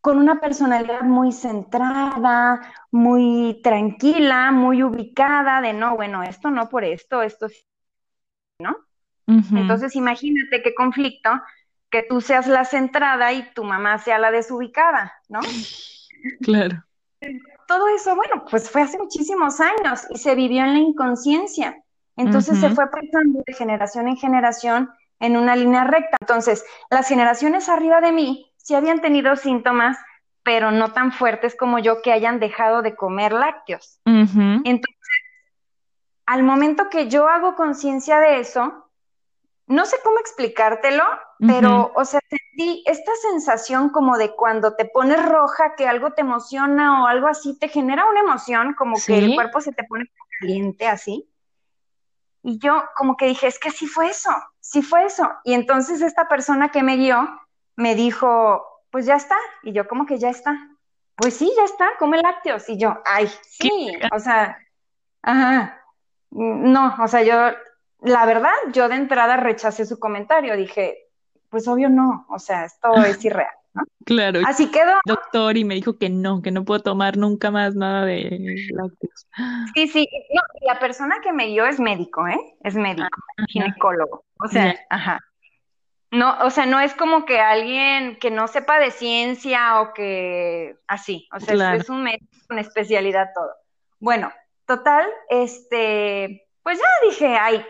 con 0.00 0.18
una 0.18 0.40
personalidad 0.40 1.02
muy 1.02 1.32
centrada, 1.32 2.60
muy 2.90 3.60
tranquila, 3.62 4.50
muy 4.52 4.82
ubicada, 4.82 5.60
de 5.60 5.72
no, 5.72 5.96
bueno, 5.96 6.22
esto 6.22 6.48
no 6.48 6.68
por 6.68 6.84
esto, 6.84 7.22
esto 7.22 7.48
sí, 7.48 7.66
¿no? 8.60 8.76
Entonces 9.26 9.96
imagínate 9.96 10.62
qué 10.62 10.72
conflicto 10.72 11.30
que 11.90 12.02
tú 12.02 12.20
seas 12.20 12.46
la 12.46 12.64
centrada 12.64 13.32
y 13.32 13.52
tu 13.54 13.64
mamá 13.64 13.98
sea 13.98 14.18
la 14.18 14.30
desubicada, 14.30 15.14
¿no? 15.28 15.40
Claro. 16.42 16.82
Todo 17.68 17.86
eso, 17.88 18.16
bueno, 18.16 18.44
pues 18.50 18.68
fue 18.68 18.82
hace 18.82 18.98
muchísimos 18.98 19.60
años 19.60 20.06
y 20.10 20.18
se 20.18 20.34
vivió 20.34 20.64
en 20.64 20.72
la 20.72 20.80
inconsciencia. 20.80 21.80
Entonces 22.16 22.58
se 22.58 22.70
fue 22.70 22.90
pasando 22.90 23.42
de 23.46 23.52
generación 23.52 24.08
en 24.08 24.16
generación 24.16 24.90
en 25.20 25.36
una 25.36 25.54
línea 25.54 25.84
recta. 25.84 26.16
Entonces, 26.20 26.64
las 26.90 27.08
generaciones 27.08 27.68
arriba 27.68 28.00
de 28.00 28.12
mí 28.12 28.52
sí 28.56 28.74
habían 28.74 29.00
tenido 29.00 29.36
síntomas, 29.36 29.98
pero 30.42 30.70
no 30.70 30.92
tan 30.92 31.12
fuertes 31.12 31.56
como 31.56 31.78
yo 31.78 32.02
que 32.02 32.12
hayan 32.12 32.40
dejado 32.40 32.82
de 32.82 32.96
comer 32.96 33.32
lácteos. 33.32 34.00
Entonces, 34.04 34.96
al 36.24 36.42
momento 36.42 36.88
que 36.90 37.08
yo 37.08 37.28
hago 37.28 37.54
conciencia 37.54 38.18
de 38.18 38.40
eso, 38.40 38.85
no 39.66 39.84
sé 39.84 39.96
cómo 40.04 40.18
explicártelo, 40.20 41.02
pero, 41.38 41.92
o 41.94 42.04
sea, 42.04 42.20
sentí 42.28 42.84
esta 42.86 43.12
sensación 43.30 43.90
como 43.90 44.16
de 44.16 44.34
cuando 44.34 44.74
te 44.74 44.84
pones 44.84 45.24
roja, 45.28 45.74
que 45.76 45.88
algo 45.88 46.12
te 46.12 46.20
emociona 46.22 47.02
o 47.02 47.06
algo 47.06 47.26
así, 47.26 47.58
te 47.58 47.68
genera 47.68 48.08
una 48.08 48.20
emoción, 48.20 48.74
como 48.74 48.96
que 49.04 49.18
el 49.18 49.34
cuerpo 49.34 49.60
se 49.60 49.72
te 49.72 49.84
pone 49.84 50.06
caliente 50.40 50.86
así. 50.86 51.28
Y 52.42 52.58
yo 52.58 52.84
como 52.96 53.16
que 53.16 53.26
dije, 53.26 53.48
es 53.48 53.58
que 53.58 53.72
sí 53.72 53.88
fue 53.88 54.08
eso, 54.08 54.30
sí 54.60 54.82
fue 54.82 55.04
eso. 55.04 55.28
Y 55.42 55.54
entonces 55.54 56.00
esta 56.00 56.28
persona 56.28 56.70
que 56.70 56.84
me 56.84 56.96
guió 56.96 57.28
me 57.74 57.96
dijo, 57.96 58.64
pues 58.90 59.04
ya 59.04 59.16
está. 59.16 59.36
Y 59.64 59.72
yo, 59.72 59.88
como 59.88 60.06
que 60.06 60.18
ya 60.18 60.30
está? 60.30 60.56
Pues 61.16 61.34
sí, 61.36 61.52
ya 61.56 61.64
está, 61.64 61.90
come 61.98 62.22
lácteos. 62.22 62.68
Y 62.68 62.78
yo, 62.78 62.98
ay, 63.04 63.28
sí, 63.42 63.92
o 64.12 64.18
sea, 64.20 64.58
ajá. 65.22 65.82
No, 66.30 66.94
o 67.02 67.08
sea, 67.08 67.22
yo, 67.22 67.56
la 68.00 68.26
verdad, 68.26 68.52
yo 68.72 68.88
de 68.88 68.96
entrada 68.96 69.36
rechacé 69.36 69.86
su 69.86 69.98
comentario. 69.98 70.56
Dije, 70.56 71.06
pues 71.50 71.66
obvio 71.68 71.88
no, 71.88 72.26
o 72.28 72.38
sea, 72.38 72.64
esto 72.64 72.94
es 73.04 73.24
irreal. 73.24 73.54
¿no? 73.74 73.82
Claro. 74.04 74.40
Así 74.46 74.70
quedó. 74.70 74.94
Doctor, 75.04 75.56
y 75.56 75.64
me 75.64 75.74
dijo 75.74 75.98
que 75.98 76.08
no, 76.08 76.40
que 76.42 76.50
no 76.50 76.64
puedo 76.64 76.80
tomar 76.80 77.16
nunca 77.16 77.50
más 77.50 77.74
nada 77.74 78.04
de 78.04 78.68
lácteos. 78.70 79.26
Sí, 79.74 79.88
sí, 79.88 80.08
no, 80.34 80.42
la 80.62 80.78
persona 80.78 81.16
que 81.22 81.32
me 81.32 81.46
dio 81.46 81.66
es 81.66 81.78
médico, 81.78 82.26
¿eh? 82.26 82.40
Es 82.62 82.74
médico, 82.74 83.08
ginecólogo. 83.48 84.24
O 84.40 84.48
sea, 84.48 84.74
ajá. 84.88 85.20
No, 86.10 86.38
o 86.40 86.50
sea, 86.50 86.66
no 86.66 86.80
es 86.80 86.94
como 86.94 87.26
que 87.26 87.40
alguien 87.40 88.16
que 88.18 88.30
no 88.30 88.46
sepa 88.48 88.78
de 88.78 88.90
ciencia 88.90 89.80
o 89.80 89.92
que 89.92 90.76
así, 90.86 91.28
o 91.34 91.40
sea, 91.40 91.74
es, 91.74 91.90
un 91.90 92.04
médico 92.04 92.26
con 92.48 92.58
especialidad 92.58 93.30
todo. 93.34 93.50
Bueno, 93.98 94.32
total, 94.66 95.06
este, 95.28 96.48
pues 96.62 96.78
ya 96.78 97.08
dije, 97.08 97.36
ay, 97.36 97.64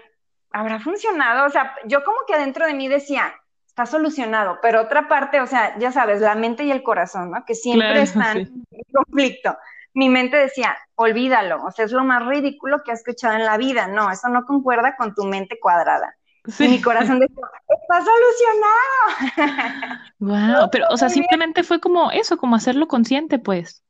habrá 0.56 0.80
funcionado, 0.80 1.46
o 1.46 1.50
sea, 1.50 1.74
yo 1.84 2.02
como 2.02 2.16
que 2.26 2.34
adentro 2.34 2.66
de 2.66 2.72
mí 2.72 2.88
decía, 2.88 3.34
está 3.66 3.84
solucionado, 3.84 4.58
pero 4.62 4.80
otra 4.80 5.06
parte, 5.06 5.38
o 5.40 5.46
sea, 5.46 5.78
ya 5.78 5.92
sabes, 5.92 6.22
la 6.22 6.34
mente 6.34 6.64
y 6.64 6.70
el 6.70 6.82
corazón, 6.82 7.30
¿no? 7.30 7.44
Que 7.44 7.54
siempre 7.54 8.00
están 8.00 8.38
en 8.38 8.64
conflicto. 8.90 9.54
Mi 9.92 10.08
mente 10.08 10.38
decía, 10.38 10.74
olvídalo, 10.94 11.62
o 11.62 11.70
sea, 11.72 11.84
es 11.84 11.92
lo 11.92 12.04
más 12.04 12.24
ridículo 12.24 12.82
que 12.82 12.92
has 12.92 13.00
escuchado 13.00 13.34
en 13.34 13.44
la 13.44 13.58
vida, 13.58 13.86
no, 13.86 14.10
eso 14.10 14.28
no 14.28 14.46
concuerda 14.46 14.96
con 14.96 15.14
tu 15.14 15.24
mente 15.24 15.58
cuadrada. 15.60 16.16
Sí. 16.46 16.68
mi 16.68 16.80
corazón 16.80 17.20
decía, 17.20 17.44
está 17.68 18.00
solucionado. 18.00 20.00
Wow, 20.18 20.70
pero, 20.72 20.86
o 20.88 20.96
sea, 20.96 21.10
simplemente 21.10 21.62
fue 21.62 21.78
como 21.78 22.10
eso, 22.10 22.38
como 22.38 22.56
hacerlo 22.56 22.88
consciente, 22.88 23.38
pues. 23.38 23.84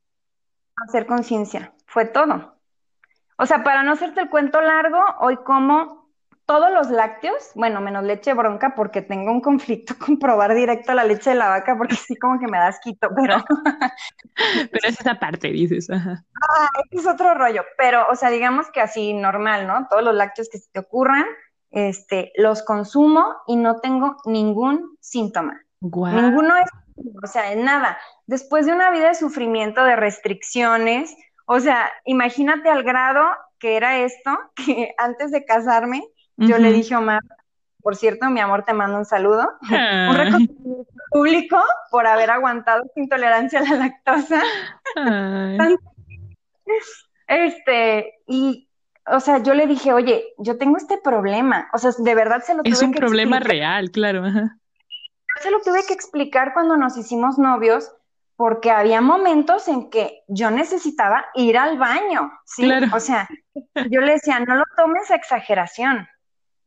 Hacer 0.75 1.05
conciencia, 1.05 1.73
fue 1.85 2.05
todo. 2.05 2.57
O 3.37 3.45
sea, 3.45 3.63
para 3.63 3.83
no 3.83 3.93
hacerte 3.93 4.19
el 4.19 4.29
cuento 4.29 4.59
largo, 4.59 4.99
hoy 5.19 5.37
como 5.37 6.06
todos 6.47 6.71
los 6.71 6.89
lácteos, 6.89 7.51
bueno, 7.55 7.81
menos 7.81 8.05
leche 8.05 8.33
bronca, 8.33 8.73
porque 8.73 9.01
tengo 9.01 9.31
un 9.31 9.41
conflicto 9.41 9.93
con 10.03 10.17
probar 10.17 10.55
directo 10.55 10.93
la 10.93 11.03
leche 11.03 11.31
de 11.31 11.35
la 11.35 11.49
vaca, 11.49 11.77
porque 11.77 11.95
sí 11.95 12.15
como 12.15 12.39
que 12.39 12.47
me 12.47 12.57
das 12.57 12.79
quito, 12.79 13.09
pero... 13.15 13.43
pero 14.71 14.87
es 14.87 14.99
esa 14.99 15.15
parte, 15.15 15.49
dices. 15.49 15.89
Ajá. 15.89 16.23
Ah, 16.49 16.69
es 16.89 17.05
otro 17.05 17.33
rollo, 17.33 17.63
pero, 17.77 18.07
o 18.09 18.15
sea, 18.15 18.29
digamos 18.29 18.71
que 18.71 18.79
así 18.79 19.13
normal, 19.13 19.67
¿no? 19.67 19.87
Todos 19.89 20.03
los 20.03 20.15
lácteos 20.15 20.47
que 20.49 20.57
se 20.57 20.71
te 20.71 20.79
ocurran, 20.79 21.25
este, 21.69 22.31
los 22.37 22.63
consumo 22.63 23.35
y 23.45 23.57
no 23.57 23.81
tengo 23.81 24.15
ningún 24.25 24.97
síntoma. 25.01 25.61
Ninguno 25.81 26.55
es, 26.55 26.69
o 27.21 27.27
sea, 27.27 27.53
nada. 27.55 27.97
Después 28.25 28.65
de 28.65 28.73
una 28.73 28.89
vida 28.89 29.09
de 29.09 29.15
sufrimiento, 29.15 29.83
de 29.83 29.97
restricciones, 29.97 31.13
o 31.45 31.59
sea, 31.59 31.91
imagínate 32.05 32.69
al 32.69 32.83
grado 32.83 33.25
que 33.59 33.75
era 33.75 33.99
esto, 33.99 34.31
que 34.55 34.93
antes 34.97 35.31
de 35.31 35.43
casarme, 35.43 36.03
yo 36.37 36.57
le 36.57 36.71
dije 36.71 36.93
a 36.93 36.99
Omar, 36.99 37.21
por 37.81 37.95
cierto, 37.95 38.29
mi 38.29 38.39
amor, 38.39 38.63
te 38.63 38.73
mando 38.73 38.97
un 38.97 39.05
saludo, 39.05 39.57
un 39.61 39.75
ah. 39.75 40.13
reconocimiento 40.15 40.93
público 41.09 41.61
por 41.89 42.05
haber 42.05 42.31
aguantado 42.31 42.83
su 42.93 42.99
intolerancia 42.99 43.59
a 43.59 43.63
la 43.63 43.75
lactosa. 43.75 44.43
Este, 47.27 48.13
y 48.25 48.67
o 49.07 49.19
sea, 49.19 49.41
yo 49.41 49.53
le 49.53 49.67
dije, 49.67 49.93
oye, 49.93 50.33
yo 50.37 50.57
tengo 50.57 50.77
este 50.77 50.97
problema. 50.97 51.69
O 51.73 51.77
sea, 51.77 51.91
de 51.97 52.15
verdad 52.15 52.43
se 52.43 52.53
lo 52.53 52.63
tuve 52.63 52.71
que 52.71 52.75
Es 52.75 52.81
un 52.81 52.91
problema 52.91 53.39
real, 53.39 53.89
claro. 53.91 54.27
Yo 54.27 55.41
se 55.41 55.51
lo 55.51 55.61
tuve 55.61 55.85
que 55.87 55.93
explicar 55.93 56.53
cuando 56.53 56.75
nos 56.77 56.97
hicimos 56.97 57.37
novios, 57.37 57.91
porque 58.35 58.69
había 58.69 59.01
momentos 59.01 59.67
en 59.67 59.89
que 59.89 60.23
yo 60.27 60.51
necesitaba 60.51 61.25
ir 61.35 61.57
al 61.57 61.77
baño, 61.77 62.31
¿sí? 62.45 62.63
Claro. 62.63 62.87
O 62.93 62.99
sea, 62.99 63.27
yo 63.89 64.01
le 64.01 64.13
decía, 64.13 64.39
no 64.41 64.55
lo 64.55 64.65
tomes 64.75 65.09
a 65.09 65.15
exageración, 65.15 66.07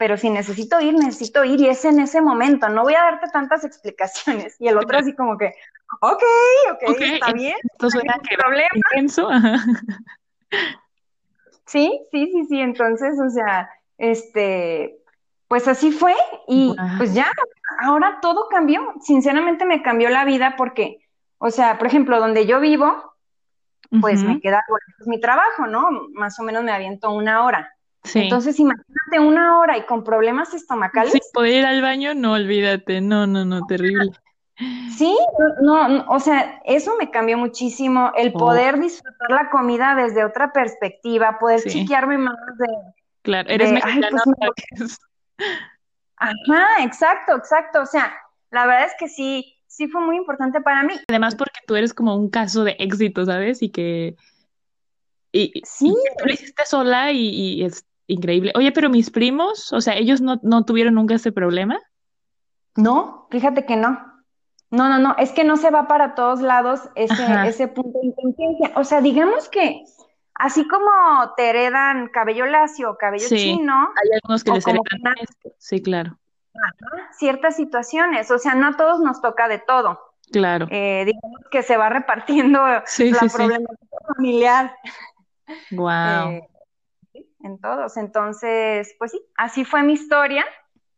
pero 0.00 0.16
si 0.16 0.30
necesito 0.30 0.80
ir, 0.80 0.94
necesito 0.94 1.44
ir, 1.44 1.60
y 1.60 1.68
es 1.68 1.84
en 1.84 2.00
ese 2.00 2.22
momento, 2.22 2.70
no 2.70 2.84
voy 2.84 2.94
a 2.94 3.02
darte 3.02 3.28
tantas 3.28 3.64
explicaciones. 3.66 4.56
Y 4.58 4.66
el 4.66 4.78
otro 4.78 4.96
así 4.96 5.14
como 5.14 5.36
que, 5.36 5.52
ok, 6.00 6.22
ok, 6.72 7.00
está 7.00 7.34
bien. 7.34 7.56
Entonces, 7.72 8.00
¿qué 8.26 8.36
problema? 8.38 8.68
Intenso. 8.72 9.28
Sí, 11.66 12.00
sí, 12.10 12.30
sí, 12.32 12.46
sí. 12.48 12.60
Entonces, 12.62 13.20
o 13.20 13.28
sea, 13.28 13.68
este, 13.98 14.96
pues 15.48 15.68
así 15.68 15.92
fue 15.92 16.14
y 16.48 16.74
pues 16.96 17.12
ya, 17.12 17.30
ahora 17.80 18.20
todo 18.22 18.48
cambió. 18.48 18.94
Sinceramente 19.02 19.66
me 19.66 19.82
cambió 19.82 20.08
la 20.08 20.24
vida 20.24 20.54
porque, 20.56 21.06
o 21.36 21.50
sea, 21.50 21.76
por 21.76 21.86
ejemplo, 21.86 22.18
donde 22.18 22.46
yo 22.46 22.58
vivo, 22.58 23.16
pues 24.00 24.24
me 24.24 24.40
queda 24.40 24.64
pues, 24.66 24.82
mi 25.06 25.20
trabajo, 25.20 25.66
¿no? 25.66 25.90
Más 26.14 26.40
o 26.40 26.42
menos 26.42 26.64
me 26.64 26.72
aviento 26.72 27.12
una 27.12 27.44
hora. 27.44 27.76
Entonces, 28.14 28.58
imagínate 28.58 29.20
una 29.20 29.58
hora 29.58 29.76
y 29.76 29.82
con 29.82 30.04
problemas 30.04 30.54
estomacales. 30.54 31.12
Sí, 31.12 31.20
poder 31.32 31.54
ir 31.54 31.66
al 31.66 31.82
baño, 31.82 32.14
no, 32.14 32.32
olvídate, 32.32 33.00
no, 33.00 33.26
no, 33.26 33.44
no, 33.44 33.66
terrible. 33.66 34.10
Sí, 34.96 35.16
no, 35.62 36.04
o 36.08 36.20
sea, 36.20 36.60
eso 36.66 36.92
me 36.98 37.10
cambió 37.10 37.38
muchísimo, 37.38 38.12
el 38.16 38.32
oh. 38.34 38.38
poder 38.38 38.78
disfrutar 38.78 39.30
la 39.30 39.48
comida 39.48 39.94
desde 39.94 40.24
otra 40.24 40.52
perspectiva, 40.52 41.38
poder 41.38 41.62
chiquearme 41.62 42.18
más 42.18 42.36
de... 42.58 42.66
Claro, 43.22 43.48
eres 43.48 43.72
mexicano. 43.72 44.22
Pues, 44.76 44.98
Ajá, 46.16 46.84
exacto, 46.84 47.36
exacto, 47.36 47.80
o 47.80 47.86
sea, 47.86 48.12
la 48.50 48.66
verdad 48.66 48.84
es 48.84 48.92
que 48.98 49.08
sí, 49.08 49.56
sí 49.66 49.88
fue 49.88 50.02
muy 50.02 50.16
importante 50.16 50.60
para 50.60 50.82
mí. 50.82 50.94
Además 51.08 51.34
porque 51.34 51.60
tú 51.66 51.76
eres 51.76 51.94
como 51.94 52.14
un 52.14 52.28
caso 52.28 52.64
de 52.64 52.76
éxito, 52.78 53.24
¿sabes? 53.24 53.62
Y 53.62 53.70
que... 53.70 54.16
Y, 55.32 55.62
sí. 55.64 55.94
tú 56.18 56.26
lo 56.26 56.32
hiciste 56.32 56.66
sola 56.66 57.12
y, 57.12 57.64
es 57.64 57.86
increíble. 58.12 58.52
Oye, 58.54 58.72
pero 58.72 58.90
mis 58.90 59.10
primos, 59.10 59.72
o 59.72 59.80
sea, 59.80 59.94
ellos 59.94 60.20
no, 60.20 60.40
no 60.42 60.64
tuvieron 60.64 60.94
nunca 60.94 61.14
ese 61.14 61.32
problema. 61.32 61.78
No, 62.76 63.26
fíjate 63.30 63.66
que 63.66 63.76
no. 63.76 64.10
No, 64.70 64.88
no, 64.88 64.98
no, 64.98 65.16
es 65.18 65.32
que 65.32 65.42
no 65.42 65.56
se 65.56 65.70
va 65.70 65.88
para 65.88 66.14
todos 66.14 66.40
lados 66.40 66.88
ese, 66.94 67.22
ese 67.46 67.66
punto 67.66 67.98
de 68.00 68.06
inteligencia. 68.06 68.72
O 68.76 68.84
sea, 68.84 69.00
digamos 69.00 69.48
que 69.48 69.82
así 70.34 70.66
como 70.68 70.90
te 71.36 71.50
heredan 71.50 72.08
cabello 72.08 72.46
lacio, 72.46 72.96
cabello 72.98 73.26
chino. 73.28 73.74
Hay 73.74 74.10
algunos 74.22 74.44
que 74.44 74.52
les 74.52 74.66
heredan 74.66 75.14
esto. 75.20 75.50
Sí, 75.58 75.82
claro. 75.82 76.18
ciertas 77.18 77.56
situaciones, 77.56 78.30
o 78.30 78.38
sea, 78.38 78.54
no 78.54 78.68
a 78.68 78.76
todos 78.76 79.00
nos 79.00 79.20
toca 79.20 79.48
de 79.48 79.58
todo. 79.58 79.98
Claro. 80.30 80.68
Eh, 80.70 81.04
digamos 81.04 81.40
que 81.50 81.64
se 81.64 81.76
va 81.76 81.88
repartiendo 81.88 82.60
la 82.64 82.84
problemática 83.32 83.96
familiar. 84.14 84.76
Wow. 85.72 86.30
Eh, 86.30 86.48
en 87.42 87.58
todos. 87.58 87.96
Entonces, 87.96 88.94
pues 88.98 89.12
sí, 89.12 89.20
así 89.36 89.64
fue 89.64 89.82
mi 89.82 89.94
historia. 89.94 90.44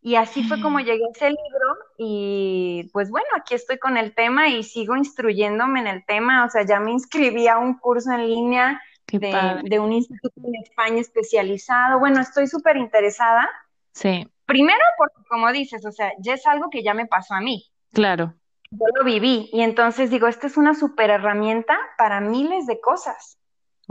Y 0.04 0.16
así 0.16 0.42
fue 0.42 0.60
como 0.60 0.80
llegué 0.80 1.04
a 1.04 1.10
ese 1.14 1.28
libro 1.28 1.76
y 1.96 2.90
pues 2.92 3.08
bueno, 3.08 3.28
aquí 3.36 3.54
estoy 3.54 3.78
con 3.78 3.96
el 3.96 4.16
tema 4.16 4.48
y 4.48 4.64
sigo 4.64 4.96
instruyéndome 4.96 5.78
en 5.78 5.86
el 5.86 6.04
tema, 6.04 6.44
o 6.44 6.50
sea, 6.50 6.66
ya 6.66 6.80
me 6.80 6.90
inscribí 6.90 7.46
a 7.46 7.58
un 7.58 7.78
curso 7.78 8.10
en 8.10 8.26
línea 8.26 8.82
de, 9.06 9.78
un 9.78 9.92
instituto 9.92 10.40
en 10.42 10.56
España 10.56 11.00
especializado. 11.00 12.00
Bueno, 12.00 12.20
estoy 12.20 12.48
súper 12.48 12.78
interesada. 12.78 13.48
Sí. 13.92 14.26
Primero 14.44 14.82
porque, 14.98 15.22
como 15.28 15.52
dices, 15.52 15.86
o 15.86 15.92
sea, 15.92 16.12
ya 16.18 16.34
es 16.34 16.44
algo 16.48 16.68
que 16.68 16.82
ya 16.82 16.94
me 16.94 17.06
pasó 17.06 17.34
a 17.34 17.40
mí. 17.40 17.70
Claro. 17.92 18.34
Yo 18.72 18.86
lo 18.98 19.04
viví 19.04 19.50
y 19.52 19.60
entonces 19.60 20.10
digo, 20.10 20.26
esta 20.26 20.46
es 20.48 20.56
una 20.56 20.74
súper 20.74 21.10
herramienta 21.10 21.78
para 21.96 22.20
miles 22.20 22.66
de 22.66 22.80
cosas. 22.80 23.38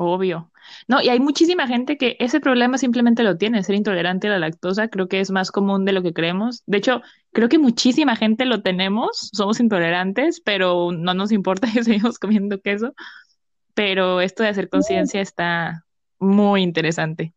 Obvio. 0.03 0.51
No, 0.87 0.99
y 0.99 1.09
hay 1.09 1.19
muchísima 1.19 1.67
gente 1.67 1.95
que 1.95 2.15
ese 2.19 2.39
problema 2.39 2.79
simplemente 2.79 3.21
lo 3.21 3.37
tiene, 3.37 3.61
ser 3.61 3.75
intolerante 3.75 4.27
a 4.27 4.31
la 4.31 4.39
lactosa, 4.39 4.87
creo 4.87 5.07
que 5.07 5.19
es 5.19 5.29
más 5.29 5.51
común 5.51 5.85
de 5.85 5.91
lo 5.91 6.01
que 6.01 6.11
creemos. 6.11 6.63
De 6.65 6.79
hecho, 6.79 7.03
creo 7.31 7.49
que 7.49 7.59
muchísima 7.59 8.15
gente 8.15 8.45
lo 8.45 8.63
tenemos, 8.63 9.29
somos 9.31 9.59
intolerantes, 9.59 10.41
pero 10.41 10.91
no 10.91 11.13
nos 11.13 11.31
importa 11.31 11.67
que 11.71 11.83
seguimos 11.83 12.17
comiendo 12.17 12.59
queso. 12.61 12.95
Pero 13.75 14.21
esto 14.21 14.41
de 14.41 14.49
hacer 14.49 14.69
conciencia 14.69 15.21
está 15.21 15.85
muy 16.17 16.63
interesante. 16.63 17.35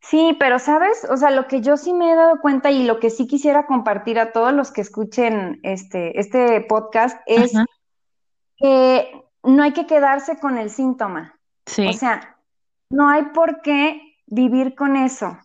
Sí, 0.00 0.34
pero 0.40 0.58
sabes, 0.58 1.06
o 1.10 1.18
sea, 1.18 1.30
lo 1.30 1.48
que 1.48 1.60
yo 1.60 1.76
sí 1.76 1.92
me 1.92 2.10
he 2.10 2.16
dado 2.16 2.40
cuenta 2.40 2.70
y 2.70 2.86
lo 2.86 2.98
que 2.98 3.10
sí 3.10 3.26
quisiera 3.26 3.66
compartir 3.66 4.18
a 4.18 4.32
todos 4.32 4.54
los 4.54 4.70
que 4.70 4.80
escuchen 4.80 5.60
este, 5.64 6.18
este 6.18 6.62
podcast 6.62 7.20
es 7.26 7.52
que 8.56 9.22
no 9.42 9.62
hay 9.62 9.72
que 9.72 9.86
quedarse 9.86 10.38
con 10.38 10.58
el 10.58 10.70
síntoma. 10.70 11.37
O 11.88 11.92
sea, 11.92 12.36
no 12.90 13.08
hay 13.08 13.24
por 13.34 13.60
qué 13.62 14.16
vivir 14.26 14.74
con 14.74 14.96
eso. 14.96 15.38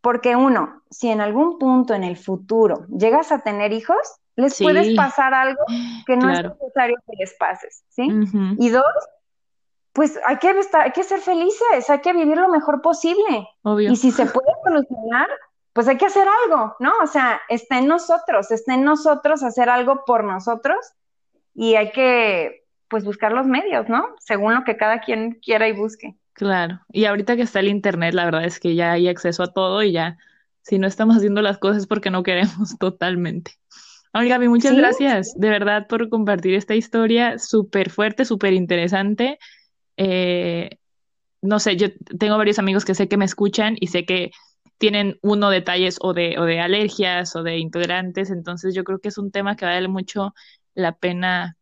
Porque 0.00 0.36
uno, 0.36 0.82
si 0.90 1.08
en 1.08 1.20
algún 1.20 1.58
punto 1.58 1.94
en 1.94 2.04
el 2.04 2.16
futuro 2.16 2.86
llegas 2.88 3.32
a 3.32 3.40
tener 3.40 3.72
hijos, 3.72 3.96
les 4.36 4.60
puedes 4.60 4.94
pasar 4.94 5.34
algo 5.34 5.60
que 6.06 6.16
no 6.16 6.30
es 6.30 6.42
necesario 6.42 6.96
que 7.06 7.16
les 7.18 7.34
pases, 7.34 7.84
¿sí? 7.88 8.08
Y 8.58 8.68
dos, 8.68 8.84
pues 9.92 10.20
hay 10.26 10.36
que, 10.36 10.50
estar, 10.50 10.82
hay 10.82 10.92
que 10.92 11.02
ser 11.02 11.20
felices, 11.20 11.88
hay 11.88 12.00
que 12.00 12.12
vivir 12.12 12.36
lo 12.36 12.48
mejor 12.48 12.82
posible. 12.82 13.48
Y 13.80 13.96
si 13.96 14.12
se 14.12 14.26
puede 14.26 14.52
solucionar, 14.62 15.28
pues 15.72 15.88
hay 15.88 15.96
que 15.96 16.06
hacer 16.06 16.28
algo, 16.44 16.76
¿no? 16.78 16.92
O 17.02 17.06
sea, 17.06 17.40
está 17.48 17.78
en 17.78 17.88
nosotros, 17.88 18.50
está 18.50 18.74
en 18.74 18.84
nosotros 18.84 19.42
hacer 19.42 19.68
algo 19.68 20.04
por 20.04 20.24
nosotros 20.24 20.76
y 21.54 21.74
hay 21.74 21.90
que 21.92 22.65
pues 22.88 23.04
buscar 23.04 23.32
los 23.32 23.46
medios, 23.46 23.88
¿no? 23.88 24.06
Según 24.20 24.54
lo 24.54 24.64
que 24.64 24.76
cada 24.76 25.00
quien 25.00 25.38
quiera 25.42 25.68
y 25.68 25.72
busque. 25.72 26.16
Claro, 26.32 26.80
y 26.92 27.06
ahorita 27.06 27.36
que 27.36 27.42
está 27.42 27.60
el 27.60 27.68
Internet, 27.68 28.14
la 28.14 28.26
verdad 28.26 28.44
es 28.44 28.60
que 28.60 28.74
ya 28.74 28.92
hay 28.92 29.08
acceso 29.08 29.42
a 29.42 29.52
todo 29.52 29.82
y 29.82 29.92
ya, 29.92 30.18
si 30.62 30.78
no 30.78 30.86
estamos 30.86 31.16
haciendo 31.16 31.40
las 31.42 31.58
cosas 31.58 31.86
porque 31.86 32.10
no 32.10 32.22
queremos 32.22 32.76
totalmente. 32.78 33.52
Ay, 34.12 34.28
Gaby, 34.28 34.48
muchas 34.48 34.76
gracias 34.76 35.34
de 35.36 35.50
verdad 35.50 35.86
por 35.88 36.08
compartir 36.08 36.54
esta 36.54 36.74
historia 36.74 37.38
súper 37.38 37.90
fuerte, 37.90 38.24
súper 38.24 38.54
interesante. 38.54 39.38
Eh, 39.96 40.70
no 41.42 41.58
sé, 41.58 41.76
yo 41.76 41.88
tengo 42.18 42.38
varios 42.38 42.58
amigos 42.58 42.84
que 42.84 42.94
sé 42.94 43.08
que 43.08 43.16
me 43.16 43.24
escuchan 43.24 43.76
y 43.78 43.88
sé 43.88 44.04
que 44.04 44.30
tienen 44.78 45.18
uno 45.22 45.50
detalles 45.50 45.98
o 46.00 46.12
de, 46.12 46.38
o 46.38 46.44
de 46.44 46.60
alergias 46.60 47.34
o 47.36 47.42
de 47.42 47.58
intolerantes, 47.58 48.30
entonces 48.30 48.74
yo 48.74 48.84
creo 48.84 48.98
que 48.98 49.08
es 49.08 49.18
un 49.18 49.30
tema 49.30 49.56
que 49.56 49.64
vale 49.64 49.88
mucho 49.88 50.34
la 50.74 50.92
pena 50.92 51.56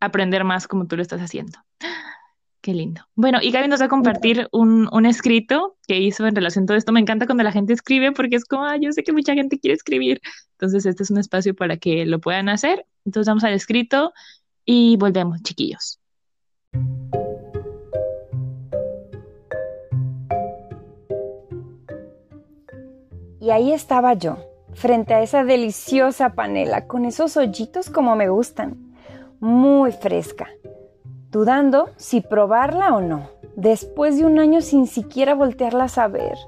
aprender 0.00 0.44
más 0.44 0.68
como 0.68 0.86
tú 0.86 0.96
lo 0.96 1.02
estás 1.02 1.20
haciendo. 1.20 1.58
Qué 2.60 2.72
lindo. 2.72 3.02
Bueno, 3.14 3.40
y 3.42 3.50
Gaby 3.50 3.68
nos 3.68 3.82
va 3.82 3.86
a 3.86 3.90
compartir 3.90 4.48
un, 4.50 4.88
un, 4.90 5.04
escrito 5.04 5.76
que 5.86 5.98
hizo 5.98 6.26
en 6.26 6.34
relación 6.34 6.64
a 6.64 6.66
todo 6.68 6.76
esto. 6.78 6.92
Me 6.92 7.00
encanta 7.00 7.26
cuando 7.26 7.44
la 7.44 7.52
gente 7.52 7.74
escribe 7.74 8.12
porque 8.12 8.36
es 8.36 8.46
como, 8.46 8.64
yo 8.76 8.90
sé 8.92 9.02
que 9.02 9.12
mucha 9.12 9.34
gente 9.34 9.60
quiere 9.60 9.74
escribir. 9.74 10.22
Entonces, 10.52 10.86
este 10.86 11.02
es 11.02 11.10
un 11.10 11.18
espacio 11.18 11.54
para 11.54 11.76
que 11.76 12.06
lo 12.06 12.20
puedan 12.20 12.48
hacer. 12.48 12.86
Entonces, 13.04 13.28
vamos 13.28 13.44
al 13.44 13.52
escrito 13.52 14.14
y 14.64 14.96
volvemos, 14.96 15.42
chiquillos. 15.42 16.00
Y 23.40 23.50
ahí 23.50 23.72
estaba 23.74 24.14
yo, 24.14 24.38
frente 24.72 25.12
a 25.12 25.20
esa 25.20 25.44
deliciosa 25.44 26.34
panela, 26.34 26.86
con 26.86 27.04
esos 27.04 27.36
hoyitos 27.36 27.90
como 27.90 28.16
me 28.16 28.30
gustan 28.30 28.83
muy 29.44 29.92
fresca, 29.92 30.48
dudando 31.30 31.90
si 31.98 32.22
probarla 32.22 32.96
o 32.96 33.02
no, 33.02 33.28
después 33.56 34.16
de 34.16 34.24
un 34.24 34.38
año 34.38 34.62
sin 34.62 34.86
siquiera 34.86 35.34
voltearla 35.34 35.86
a 35.96 36.08
ver. 36.08 36.38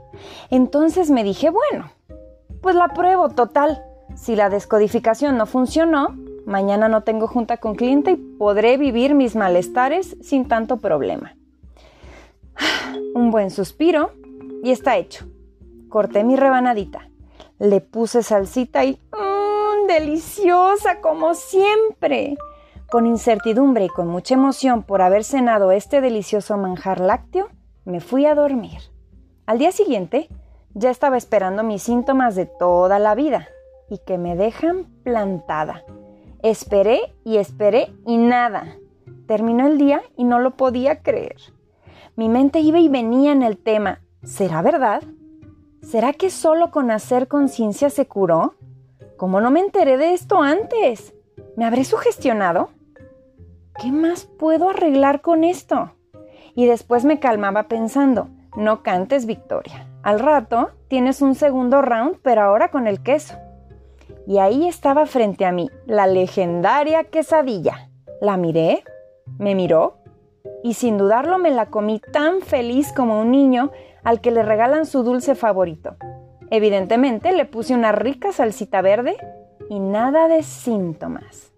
Entonces 0.49 1.11
me 1.11 1.23
dije, 1.23 1.51
bueno, 1.51 1.93
pues 2.63 2.75
la 2.75 2.89
pruebo 2.89 3.29
total. 3.29 3.85
Si 4.15 4.35
la 4.35 4.49
descodificación 4.49 5.37
no 5.37 5.45
funcionó, 5.45 6.17
mañana 6.47 6.89
no 6.89 7.03
tengo 7.03 7.29
junta 7.29 7.59
con 7.59 7.75
cliente 7.75 8.13
y 8.13 8.17
podré 8.17 8.79
vivir 8.79 9.15
mis 9.15 9.37
malestares 9.37 10.17
sin 10.23 10.49
tanto 10.49 10.79
problema. 10.79 11.37
Un 13.15 13.31
buen 13.31 13.51
suspiro 13.51 14.13
y 14.63 14.71
está 14.71 14.97
hecho. 14.97 15.27
Corté 15.91 16.25
mi 16.25 16.35
rebanadita, 16.35 17.11
le 17.59 17.83
puse 17.83 18.23
salsita 18.23 18.87
y 18.87 18.99
mmm, 19.13 19.87
deliciosa 19.87 21.03
como 21.03 21.35
siempre. 21.35 22.39
Con 22.91 23.07
incertidumbre 23.07 23.87
y 23.87 23.89
con 23.89 24.07
mucha 24.07 24.35
emoción 24.35 24.85
por 24.85 25.03
haber 25.03 25.25
cenado 25.25 25.73
este 25.73 26.01
delicioso 26.01 26.57
manjar 26.57 27.01
lácteo, 27.01 27.49
me 27.85 28.01
fui 28.01 28.27
a 28.27 28.37
dormir. 28.37 28.79
Al 29.45 29.59
día 29.59 29.73
siguiente, 29.73 30.29
ya 30.75 30.91
estaba 30.91 31.17
esperando 31.17 31.65
mis 31.65 31.83
síntomas 31.83 32.37
de 32.37 32.47
toda 32.47 33.01
la 33.01 33.17
vida 33.17 33.49
y 33.91 33.99
que 33.99 34.19
me 34.19 34.37
dejan 34.37 34.85
plantada. 35.03 35.85
Esperé 36.43 37.15
y 37.25 37.39
esperé 37.39 37.93
y 38.07 38.19
nada. 38.19 38.77
Terminó 39.27 39.67
el 39.67 39.79
día 39.79 40.03
y 40.17 40.23
no 40.23 40.39
lo 40.39 40.57
podía 40.57 41.03
creer. 41.03 41.37
Mi 42.15 42.29
mente 42.29 42.61
iba 42.61 42.79
y 42.79 42.89
venía 42.89 43.33
en 43.33 43.43
el 43.43 43.59
tema. 43.59 44.01
¿Será 44.23 44.63
verdad? 44.63 45.03
¿Será 45.83 46.13
que 46.13 46.31
solo 46.31 46.71
con 46.71 46.93
hacer 46.93 47.27
conciencia 47.27 47.91
se 47.91 48.07
curó? 48.07 48.55
¿Cómo 49.17 49.41
no 49.41 49.51
me 49.51 49.61
enteré 49.61 49.97
de 49.97 50.15
esto 50.15 50.41
antes? 50.41 51.16
¿Me 51.57 51.65
habré 51.65 51.85
sugestionado? 51.85 52.71
¿qué 53.81 53.93
más 53.93 54.25
puedo 54.25 54.71
arreglar 54.71 55.21
con 55.21 55.45
esto? 55.45 55.93
Y 56.55 56.67
después 56.67 57.05
me 57.05 57.21
calmaba 57.21 57.65
pensando, 57.65 58.29
no 58.57 58.83
cantes 58.83 59.27
victoria. 59.27 59.87
Al 60.03 60.21
rato 60.21 60.71
tienes 60.89 61.21
un 61.21 61.35
segundo 61.35 61.83
round, 61.83 62.19
pero 62.23 62.43
ahora 62.43 62.71
con 62.71 62.87
el 62.87 63.03
queso. 63.03 63.35
Y 64.27 64.39
ahí 64.39 64.67
estaba 64.67 65.07
frente 65.07 65.45
a 65.45 65.53
mí 65.53 65.71
la 65.87 66.07
legendaria 66.07 67.05
quesadilla. 67.05 67.91
La 68.21 68.37
miré, 68.37 68.83
me 69.39 69.55
miró 69.55 69.99
y 70.63 70.75
sin 70.75 70.97
dudarlo 70.97 71.39
me 71.39 71.51
la 71.51 71.67
comí 71.67 72.01
tan 72.13 72.41
feliz 72.41 72.93
como 72.93 73.21
un 73.21 73.31
niño 73.31 73.71
al 74.05 74.21
que 74.21 74.31
le 74.31 74.43
regalan 74.43 74.87
su 74.87 75.03
dulce 75.03 75.35
favorito. 75.35 75.97
Evidentemente 76.51 77.33
le 77.33 77.45
puse 77.45 77.75
una 77.75 77.93
rica 77.93 78.33
salsita 78.33 78.81
verde 78.81 79.17
y 79.69 79.81
nada 79.81 80.29
de 80.29 80.43
síntomas. 80.43 81.53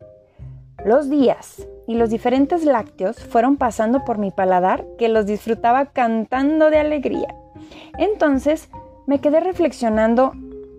Los 0.84 1.10
días 1.10 1.66
y 1.86 1.94
los 1.94 2.10
diferentes 2.10 2.64
lácteos 2.64 3.18
fueron 3.18 3.56
pasando 3.56 4.04
por 4.04 4.18
mi 4.18 4.30
paladar 4.30 4.86
que 4.98 5.08
los 5.08 5.26
disfrutaba 5.26 5.86
cantando 5.86 6.70
de 6.70 6.78
alegría. 6.78 7.34
Entonces 7.98 8.68
me 9.06 9.20
quedé 9.20 9.40
reflexionando 9.40 10.32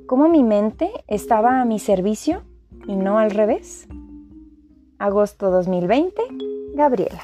cómo 0.08 0.30
mi 0.30 0.44
mente 0.44 0.92
estaba 1.08 1.62
a 1.62 1.66
mi 1.66 1.80
servicio 1.80 2.44
y 2.88 2.96
no 2.96 3.20
al 3.20 3.32
revés. 3.32 3.88
Agosto 4.98 5.52
2020, 5.52 6.22
Gabriela. 6.76 7.22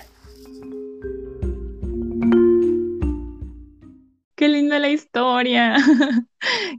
Qué 4.35 4.49
linda 4.49 4.79
la 4.79 4.89
historia. 4.89 5.77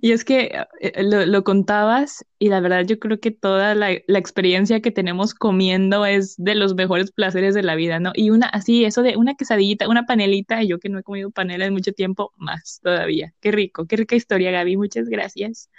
y 0.03 0.13
es 0.13 0.25
que 0.25 0.63
eh, 0.81 1.03
lo, 1.03 1.43
contabas 1.43 2.25
y 2.39 2.51
la 2.51 2.61
verdad 2.61 2.85
yo 2.85 2.99
creo 2.99 3.19
que 3.19 3.31
toda 3.31 3.75
la, 3.75 3.93
experiencia 3.93 4.83
que 4.83 4.91
tenemos 4.91 5.33
comiendo 5.35 6.05
es 6.05 6.35
de 6.37 6.55
los 6.55 6.75
mejores 6.75 7.13
placeres 7.13 7.55
de 7.55 7.63
la 7.63 7.75
vida, 7.75 7.99
¿no? 7.99 8.13
Y 8.15 8.29
una 8.29 8.47
así, 8.49 8.85
eso 8.85 9.03
de 9.03 9.17
una 9.17 9.37
quesadillita, 9.37 9.89
una 9.89 10.05
panelita, 10.05 10.63
yo 10.63 10.79
que 10.79 10.91
no 10.91 10.99
he 10.99 11.03
comido 11.03 11.31
panela 11.31 11.65
en 11.65 11.73
mucho 11.73 11.93
tiempo, 11.93 12.33
más 12.37 12.81
todavía. 12.83 13.33
Qué 13.41 13.53
rico, 13.53 13.87
qué 13.87 13.97
rica 13.97 14.17
historia, 14.17 14.51
Gaby. 14.51 14.77
Muchas 14.77 15.09
gracias. 15.09 15.71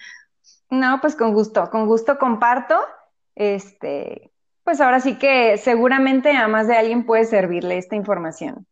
No, 0.72 1.00
pues 1.00 1.16
con 1.16 1.34
gusto, 1.34 1.70
con 1.70 1.86
gusto 1.86 2.18
comparto. 2.18 2.76
Este, 3.36 4.32
pues 4.63 4.82
ahora 4.82 5.00
sí 5.00 5.20
que 5.20 5.58
seguramente 5.58 6.32
a 6.32 6.48
más 6.48 6.68
de 6.68 6.76
alguien 6.76 7.06
puede 7.06 7.26
servirle 7.26 7.78
esta 7.78 7.96
información. 7.96 8.66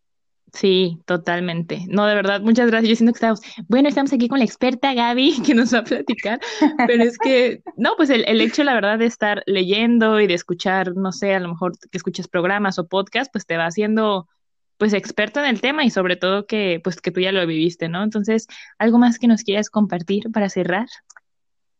Sí, 0.54 1.02
totalmente. 1.06 1.86
No, 1.90 2.06
de 2.06 2.16
verdad, 2.16 2.42
muchas 2.42 2.68
gracias. 2.68 2.90
Yo 2.90 2.96
siento 2.96 3.14
que 3.14 3.18
estamos, 3.18 3.42
bueno, 3.68 3.90
estamos 3.90 4.14
aquí 4.14 4.30
con 4.30 4.40
la 4.40 4.46
experta 4.46 4.94
Gaby 4.94 5.42
que 5.46 5.54
nos 5.54 5.74
va 5.74 5.80
a 5.80 5.84
platicar, 5.84 6.40
pero 6.88 7.04
es 7.04 7.18
que, 7.18 7.62
no, 7.78 7.92
pues 7.98 8.10
el, 8.10 8.24
el, 8.28 8.40
hecho, 8.40 8.64
la 8.64 8.74
verdad, 8.74 8.98
de 8.98 9.06
estar 9.06 9.44
leyendo 9.48 10.20
y 10.20 10.28
de 10.28 10.34
escuchar, 10.34 10.96
no 10.96 11.12
sé, 11.12 11.36
a 11.36 11.40
lo 11.40 11.50
mejor 11.50 11.78
que 11.78 11.98
escuches 11.98 12.28
programas 12.28 12.80
o 12.80 12.88
podcasts, 12.88 13.30
pues 13.34 13.46
te 13.46 13.58
va 13.58 13.66
haciendo, 13.66 14.30
pues, 14.78 14.94
experto 14.94 15.42
en 15.42 15.48
el 15.48 15.60
tema 15.60 15.84
y 15.84 15.90
sobre 15.90 16.16
todo 16.16 16.46
que, 16.46 16.80
pues, 16.84 17.02
que 17.02 17.12
tú 17.12 17.20
ya 17.20 17.34
lo 17.34 17.46
viviste, 17.46 17.90
¿no? 17.90 18.02
Entonces, 18.04 18.48
¿algo 18.80 18.98
más 18.98 19.20
que 19.20 19.28
nos 19.28 19.44
quieras 19.44 19.70
compartir 19.70 20.32
para 20.32 20.50
cerrar? 20.50 20.88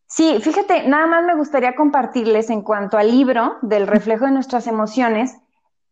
Sí, 0.08 0.38
fíjate, 0.40 0.88
nada 0.88 1.08
más 1.08 1.26
me 1.26 1.36
gustaría 1.36 1.76
compartirles 1.76 2.50
en 2.50 2.62
cuanto 2.62 2.98
al 2.98 3.10
libro 3.10 3.58
del 3.62 3.88
reflejo 3.88 4.26
de 4.26 4.32
nuestras 4.32 4.68
emociones, 4.68 5.36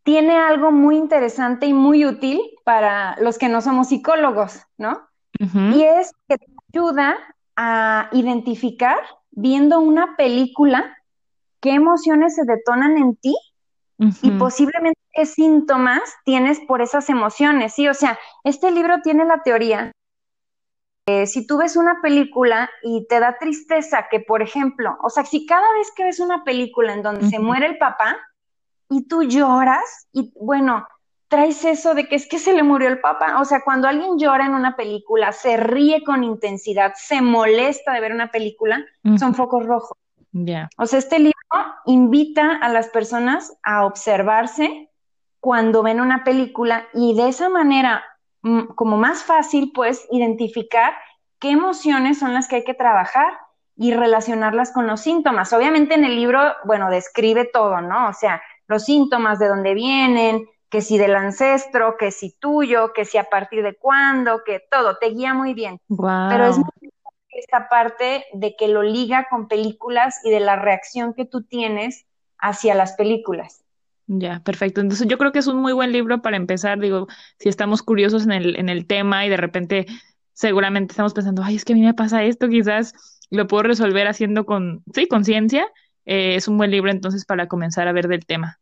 tiene 0.04 0.38
algo 0.38 0.72
muy 0.72 0.98
interesante 0.98 1.66
y 1.66 1.74
muy 1.74 2.06
útil 2.06 2.42
para 2.64 3.16
los 3.20 3.38
que 3.38 3.50
no 3.50 3.62
somos 3.62 3.88
psicólogos, 3.88 4.62
¿no? 4.78 5.08
Y 5.74 5.84
es 5.84 6.14
que 6.28 6.38
te 6.38 6.46
ayuda 6.74 7.18
a 7.58 8.08
identificar, 8.14 8.98
viendo 9.32 9.80
una 9.80 10.16
película, 10.16 10.96
qué 11.60 11.72
emociones 11.72 12.36
se 12.36 12.46
detonan 12.46 12.98
en 12.98 13.16
ti 13.16 13.36
y 14.22 14.32
posiblemente 14.32 15.00
qué 15.12 15.26
síntomas 15.26 16.02
tienes 16.24 16.60
por 16.62 16.82
esas 16.82 17.10
emociones, 17.10 17.74
¿sí? 17.74 17.88
O 17.88 17.94
sea, 17.94 18.18
este 18.44 18.72
libro 18.72 19.02
tiene 19.02 19.26
la 19.26 19.42
teoría. 19.44 19.92
si 21.26 21.46
tú 21.46 21.58
ves 21.58 21.76
una 21.76 22.02
película 22.02 22.70
y 22.82 23.06
te 23.08 23.20
da 23.20 23.38
tristeza 23.38 24.08
que, 24.10 24.20
por 24.22 24.42
ejemplo, 24.42 24.98
o 25.04 25.10
sea, 25.10 25.26
si 25.26 25.46
cada 25.46 25.70
vez 25.74 25.92
que 25.96 26.06
ves 26.06 26.20
una 26.20 26.44
película 26.44 26.94
en 26.94 27.04
donde 27.04 27.28
se 27.30 27.40
muere 27.40 27.66
el 27.66 27.78
papá, 27.78 28.18
y 28.90 29.08
tú 29.08 29.24
lloras 29.24 30.08
y 30.12 30.34
bueno, 30.40 30.88
traes 31.28 31.66
eso 31.66 31.96
de 31.96 32.08
que 32.08 32.16
es 32.16 32.28
que 32.28 32.38
se 32.38 32.54
le 32.54 32.62
murió 32.62 32.90
el 32.90 33.02
papá. 33.02 33.42
O 33.42 33.46
sea, 33.46 33.64
cuando 33.64 33.88
alguien 33.88 34.20
llora 34.20 34.46
en 34.46 34.54
una 34.54 34.76
película, 34.76 35.32
se 35.32 35.58
ríe 35.58 36.04
con 36.04 36.24
intensidad, 36.24 36.94
se 36.96 37.22
molesta 37.22 37.94
de 37.94 38.02
ver 38.02 38.14
una 38.14 38.30
película, 38.30 38.86
son 39.18 39.34
focos 39.34 39.66
rojos. 39.66 39.98
Ya. 40.32 40.70
O 40.78 40.86
sea, 40.86 41.00
este 41.00 41.18
libro 41.18 41.34
invita 41.86 42.58
a 42.58 42.70
las 42.70 42.90
personas 42.90 43.52
a 43.64 43.86
observarse 43.86 44.92
cuando 45.40 45.84
ven 45.84 46.00
una 46.00 46.24
película 46.24 46.88
y 46.94 47.16
de 47.16 47.30
esa 47.30 47.50
manera, 47.50 48.04
mm, 48.44 48.76
como 48.76 48.98
más 48.98 49.24
fácil, 49.24 49.72
pues, 49.74 50.08
identificar 50.12 50.94
qué 51.40 51.50
emociones 51.50 52.20
son 52.20 52.34
las 52.34 52.48
que 52.48 52.58
hay 52.58 52.64
que 52.64 52.74
trabajar 52.74 53.34
y 53.76 53.94
relacionarlas 53.94 54.72
con 54.72 54.88
los 54.88 55.02
síntomas. 55.02 55.52
Obviamente 55.52 55.96
en 55.96 56.06
el 56.06 56.16
libro, 56.16 56.40
bueno, 56.64 56.90
describe 56.90 57.46
todo, 57.46 57.82
¿no? 57.82 58.08
O 58.08 58.14
sea, 58.14 58.42
los 58.68 58.86
síntomas, 58.86 59.40
de 59.40 59.48
dónde 59.48 59.74
vienen, 59.74 60.46
que 60.70 60.82
si 60.82 60.98
del 60.98 61.16
ancestro, 61.16 61.98
que 61.98 62.12
si 62.12 62.32
tuyo, 62.32 62.94
que 62.94 63.06
si 63.06 63.18
a 63.18 63.26
partir 63.26 63.64
de 63.64 63.76
cuándo, 63.76 64.44
que 64.44 64.62
todo, 64.72 64.98
te 64.98 65.10
guía 65.10 65.34
muy 65.34 65.54
bien. 65.54 65.80
Pero 65.88 66.46
es 66.46 66.58
muy 66.58 66.92
esta 67.34 67.68
parte 67.70 68.26
de 68.34 68.56
que 68.56 68.68
lo 68.68 68.84
liga 68.84 69.28
con 69.30 69.48
películas 69.48 70.20
y 70.24 70.32
de 70.32 70.40
la 70.40 70.56
reacción 70.56 71.14
que 71.14 71.26
tú 71.26 71.44
tienes 71.44 72.06
hacia 72.40 72.76
las 72.76 72.94
películas. 72.94 73.64
Ya, 74.08 74.42
perfecto. 74.42 74.82
Entonces 74.82 75.08
yo 75.08 75.18
creo 75.18 75.32
que 75.32 75.40
es 75.40 75.48
un 75.48 75.58
muy 75.58 75.74
buen 75.74 75.92
libro 75.92 76.22
para 76.22 76.38
empezar. 76.38 76.80
Digo, 76.80 77.08
si 77.40 77.50
estamos 77.50 77.82
curiosos 77.82 78.26
en 78.26 78.32
el, 78.32 78.56
en 78.58 78.70
el 78.70 78.86
tema 78.86 79.26
y 79.26 79.30
de 79.30 79.38
repente 79.38 79.86
seguramente 80.34 80.92
estamos 80.92 81.14
pensando, 81.14 81.44
ay, 81.44 81.56
es 81.56 81.66
que 81.66 81.74
a 81.74 81.76
mí 81.76 81.84
me 81.84 81.94
pasa 81.94 82.24
esto, 82.24 82.50
quizás 82.50 82.94
lo 83.30 83.48
puedo 83.48 83.64
resolver 83.64 84.08
haciendo 84.08 84.46
con, 84.46 84.84
sí, 84.94 85.08
conciencia 85.08 85.68
eh, 86.06 86.36
es 86.36 86.48
un 86.48 86.58
buen 86.58 86.72
libro 86.72 86.92
entonces 86.92 87.26
para 87.26 87.48
comenzar 87.48 87.88
a 87.88 87.94
ver 87.94 88.08
del 88.08 88.26
tema. 88.26 88.60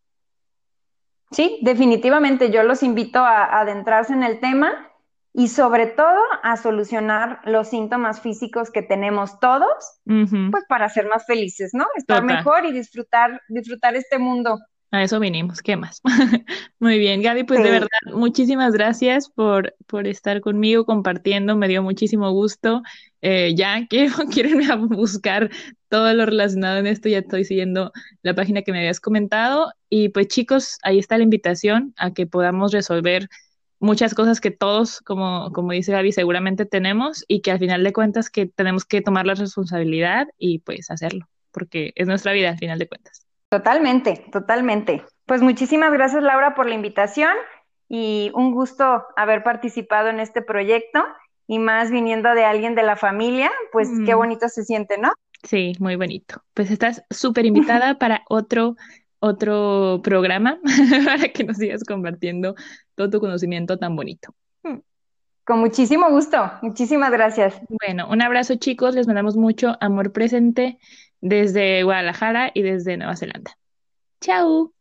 Sí, 1.32 1.60
definitivamente 1.62 2.52
yo 2.52 2.64
los 2.64 2.84
invito 2.84 3.20
a, 3.20 3.60
adentrarse 3.60 4.14
en 4.14 4.24
el 4.24 4.40
tema 4.40 4.90
y 5.34 5.48
sobre 5.48 5.88
todo 5.88 6.20
a 6.44 6.58
solucionar 6.58 7.40
los 7.46 7.70
síntomas 7.70 8.20
físicos 8.20 8.70
que 8.70 8.82
tenemos 8.82 9.40
todos, 9.40 10.02
pues 10.04 10.66
para 10.68 10.90
ser 10.90 11.08
más 11.08 11.26
felices, 11.26 11.72
¿no? 11.74 11.86
Estar 11.96 12.22
mejor 12.22 12.66
y 12.66 12.74
disfrutar, 12.74 13.42
disfrutar 13.48 13.96
este 13.96 14.20
mundo. 14.20 14.60
A 14.92 15.04
eso 15.04 15.22
vinimos, 15.22 15.62
¿qué 15.62 15.78
más? 15.78 16.02
Muy 16.80 17.00
bien, 17.00 17.22
Gaby, 17.22 17.46
pues 17.46 17.64
de 17.64 17.72
verdad, 17.72 17.88
muchísimas 18.14 18.74
gracias 18.74 19.30
por, 19.30 19.74
por 19.88 20.06
estar 20.06 20.42
conmigo 20.42 20.86
compartiendo, 20.86 21.56
me 21.56 21.70
dio 21.70 21.82
muchísimo 21.82 22.30
gusto. 22.32 22.84
Eh, 23.22 23.54
ya 23.56 23.88
quiero, 23.90 24.14
quiero 24.30 24.78
buscar 24.90 25.50
todo 25.88 26.14
lo 26.14 26.26
relacionado 26.26 26.78
en 26.80 26.88
esto, 26.88 27.08
ya 27.08 27.20
estoy 27.20 27.46
siguiendo 27.46 27.94
la 28.22 28.36
página 28.36 28.64
que 28.64 28.74
me 28.74 28.80
habías 28.80 29.00
comentado. 29.00 29.72
Y 29.90 30.10
pues 30.10 30.28
chicos, 30.28 30.78
ahí 30.84 31.00
está 31.00 31.18
la 31.18 31.24
invitación 31.24 31.94
a 31.96 32.14
que 32.14 32.28
podamos 32.28 32.74
resolver 32.74 33.30
muchas 33.80 34.14
cosas 34.14 34.42
que 34.42 34.52
todos, 34.52 35.00
como, 35.00 35.54
como 35.54 35.72
dice 35.72 35.94
Gaby, 35.94 36.12
seguramente 36.12 36.66
tenemos 36.66 37.24
y 37.30 37.42
que 37.42 37.52
al 37.52 37.60
final 37.60 37.82
de 37.86 37.94
cuentas 37.94 38.30
que 38.30 38.46
tenemos 38.46 38.84
que 38.84 39.02
tomar 39.02 39.26
la 39.26 39.36
responsabilidad 39.36 40.28
y 40.38 40.60
pues 40.60 40.92
hacerlo, 40.92 41.30
porque 41.52 41.94
es 41.96 42.08
nuestra 42.08 42.34
vida 42.34 42.50
al 42.50 42.58
final 42.58 42.78
de 42.78 42.90
cuentas. 42.90 43.31
Totalmente, 43.52 44.26
totalmente. 44.32 45.04
Pues 45.26 45.42
muchísimas 45.42 45.92
gracias 45.92 46.24
Laura 46.24 46.56
por 46.56 46.70
la 46.70 46.74
invitación 46.74 47.34
y 47.90 48.32
un 48.34 48.54
gusto 48.54 49.04
haber 49.18 49.44
participado 49.44 50.08
en 50.08 50.22
este 50.22 50.42
proyecto 50.42 51.04
y 51.48 51.60
más 51.60 51.92
viniendo 51.92 52.34
de 52.34 52.46
alguien 52.46 52.76
de 52.76 52.84
la 52.84 52.96
familia, 52.96 53.52
pues 53.74 53.90
qué 54.06 54.16
mm. 54.16 54.18
bonito 54.18 54.48
se 54.48 54.64
siente, 54.64 54.98
¿no? 54.98 55.12
Sí, 55.44 55.74
muy 55.80 55.98
bonito. 55.98 56.42
Pues 56.54 56.72
estás 56.72 57.04
súper 57.10 57.46
invitada 57.46 57.96
para 58.00 58.24
otro, 58.30 58.78
otro 59.20 60.00
programa 60.02 60.58
para 61.06 61.28
que 61.28 61.44
nos 61.44 61.58
sigas 61.58 61.84
compartiendo 61.84 62.56
todo 62.96 63.10
tu 63.10 63.20
conocimiento 63.20 63.78
tan 63.78 63.98
bonito. 63.98 64.34
Mm. 64.64 64.78
Con 65.44 65.60
muchísimo 65.60 66.10
gusto. 66.10 66.50
Muchísimas 66.62 67.12
gracias. 67.12 67.60
Bueno, 67.68 68.08
un 68.10 68.22
abrazo 68.22 68.56
chicos. 68.56 68.96
Les 68.96 69.08
mandamos 69.08 69.36
mucho 69.36 69.76
amor 69.82 70.14
presente 70.14 70.80
desde 71.22 71.84
Guadalajara 71.84 72.52
y 72.54 72.64
desde 72.64 72.98
Nueva 72.98 73.16
Zelanda. 73.16 73.58
Chao. 74.20 74.74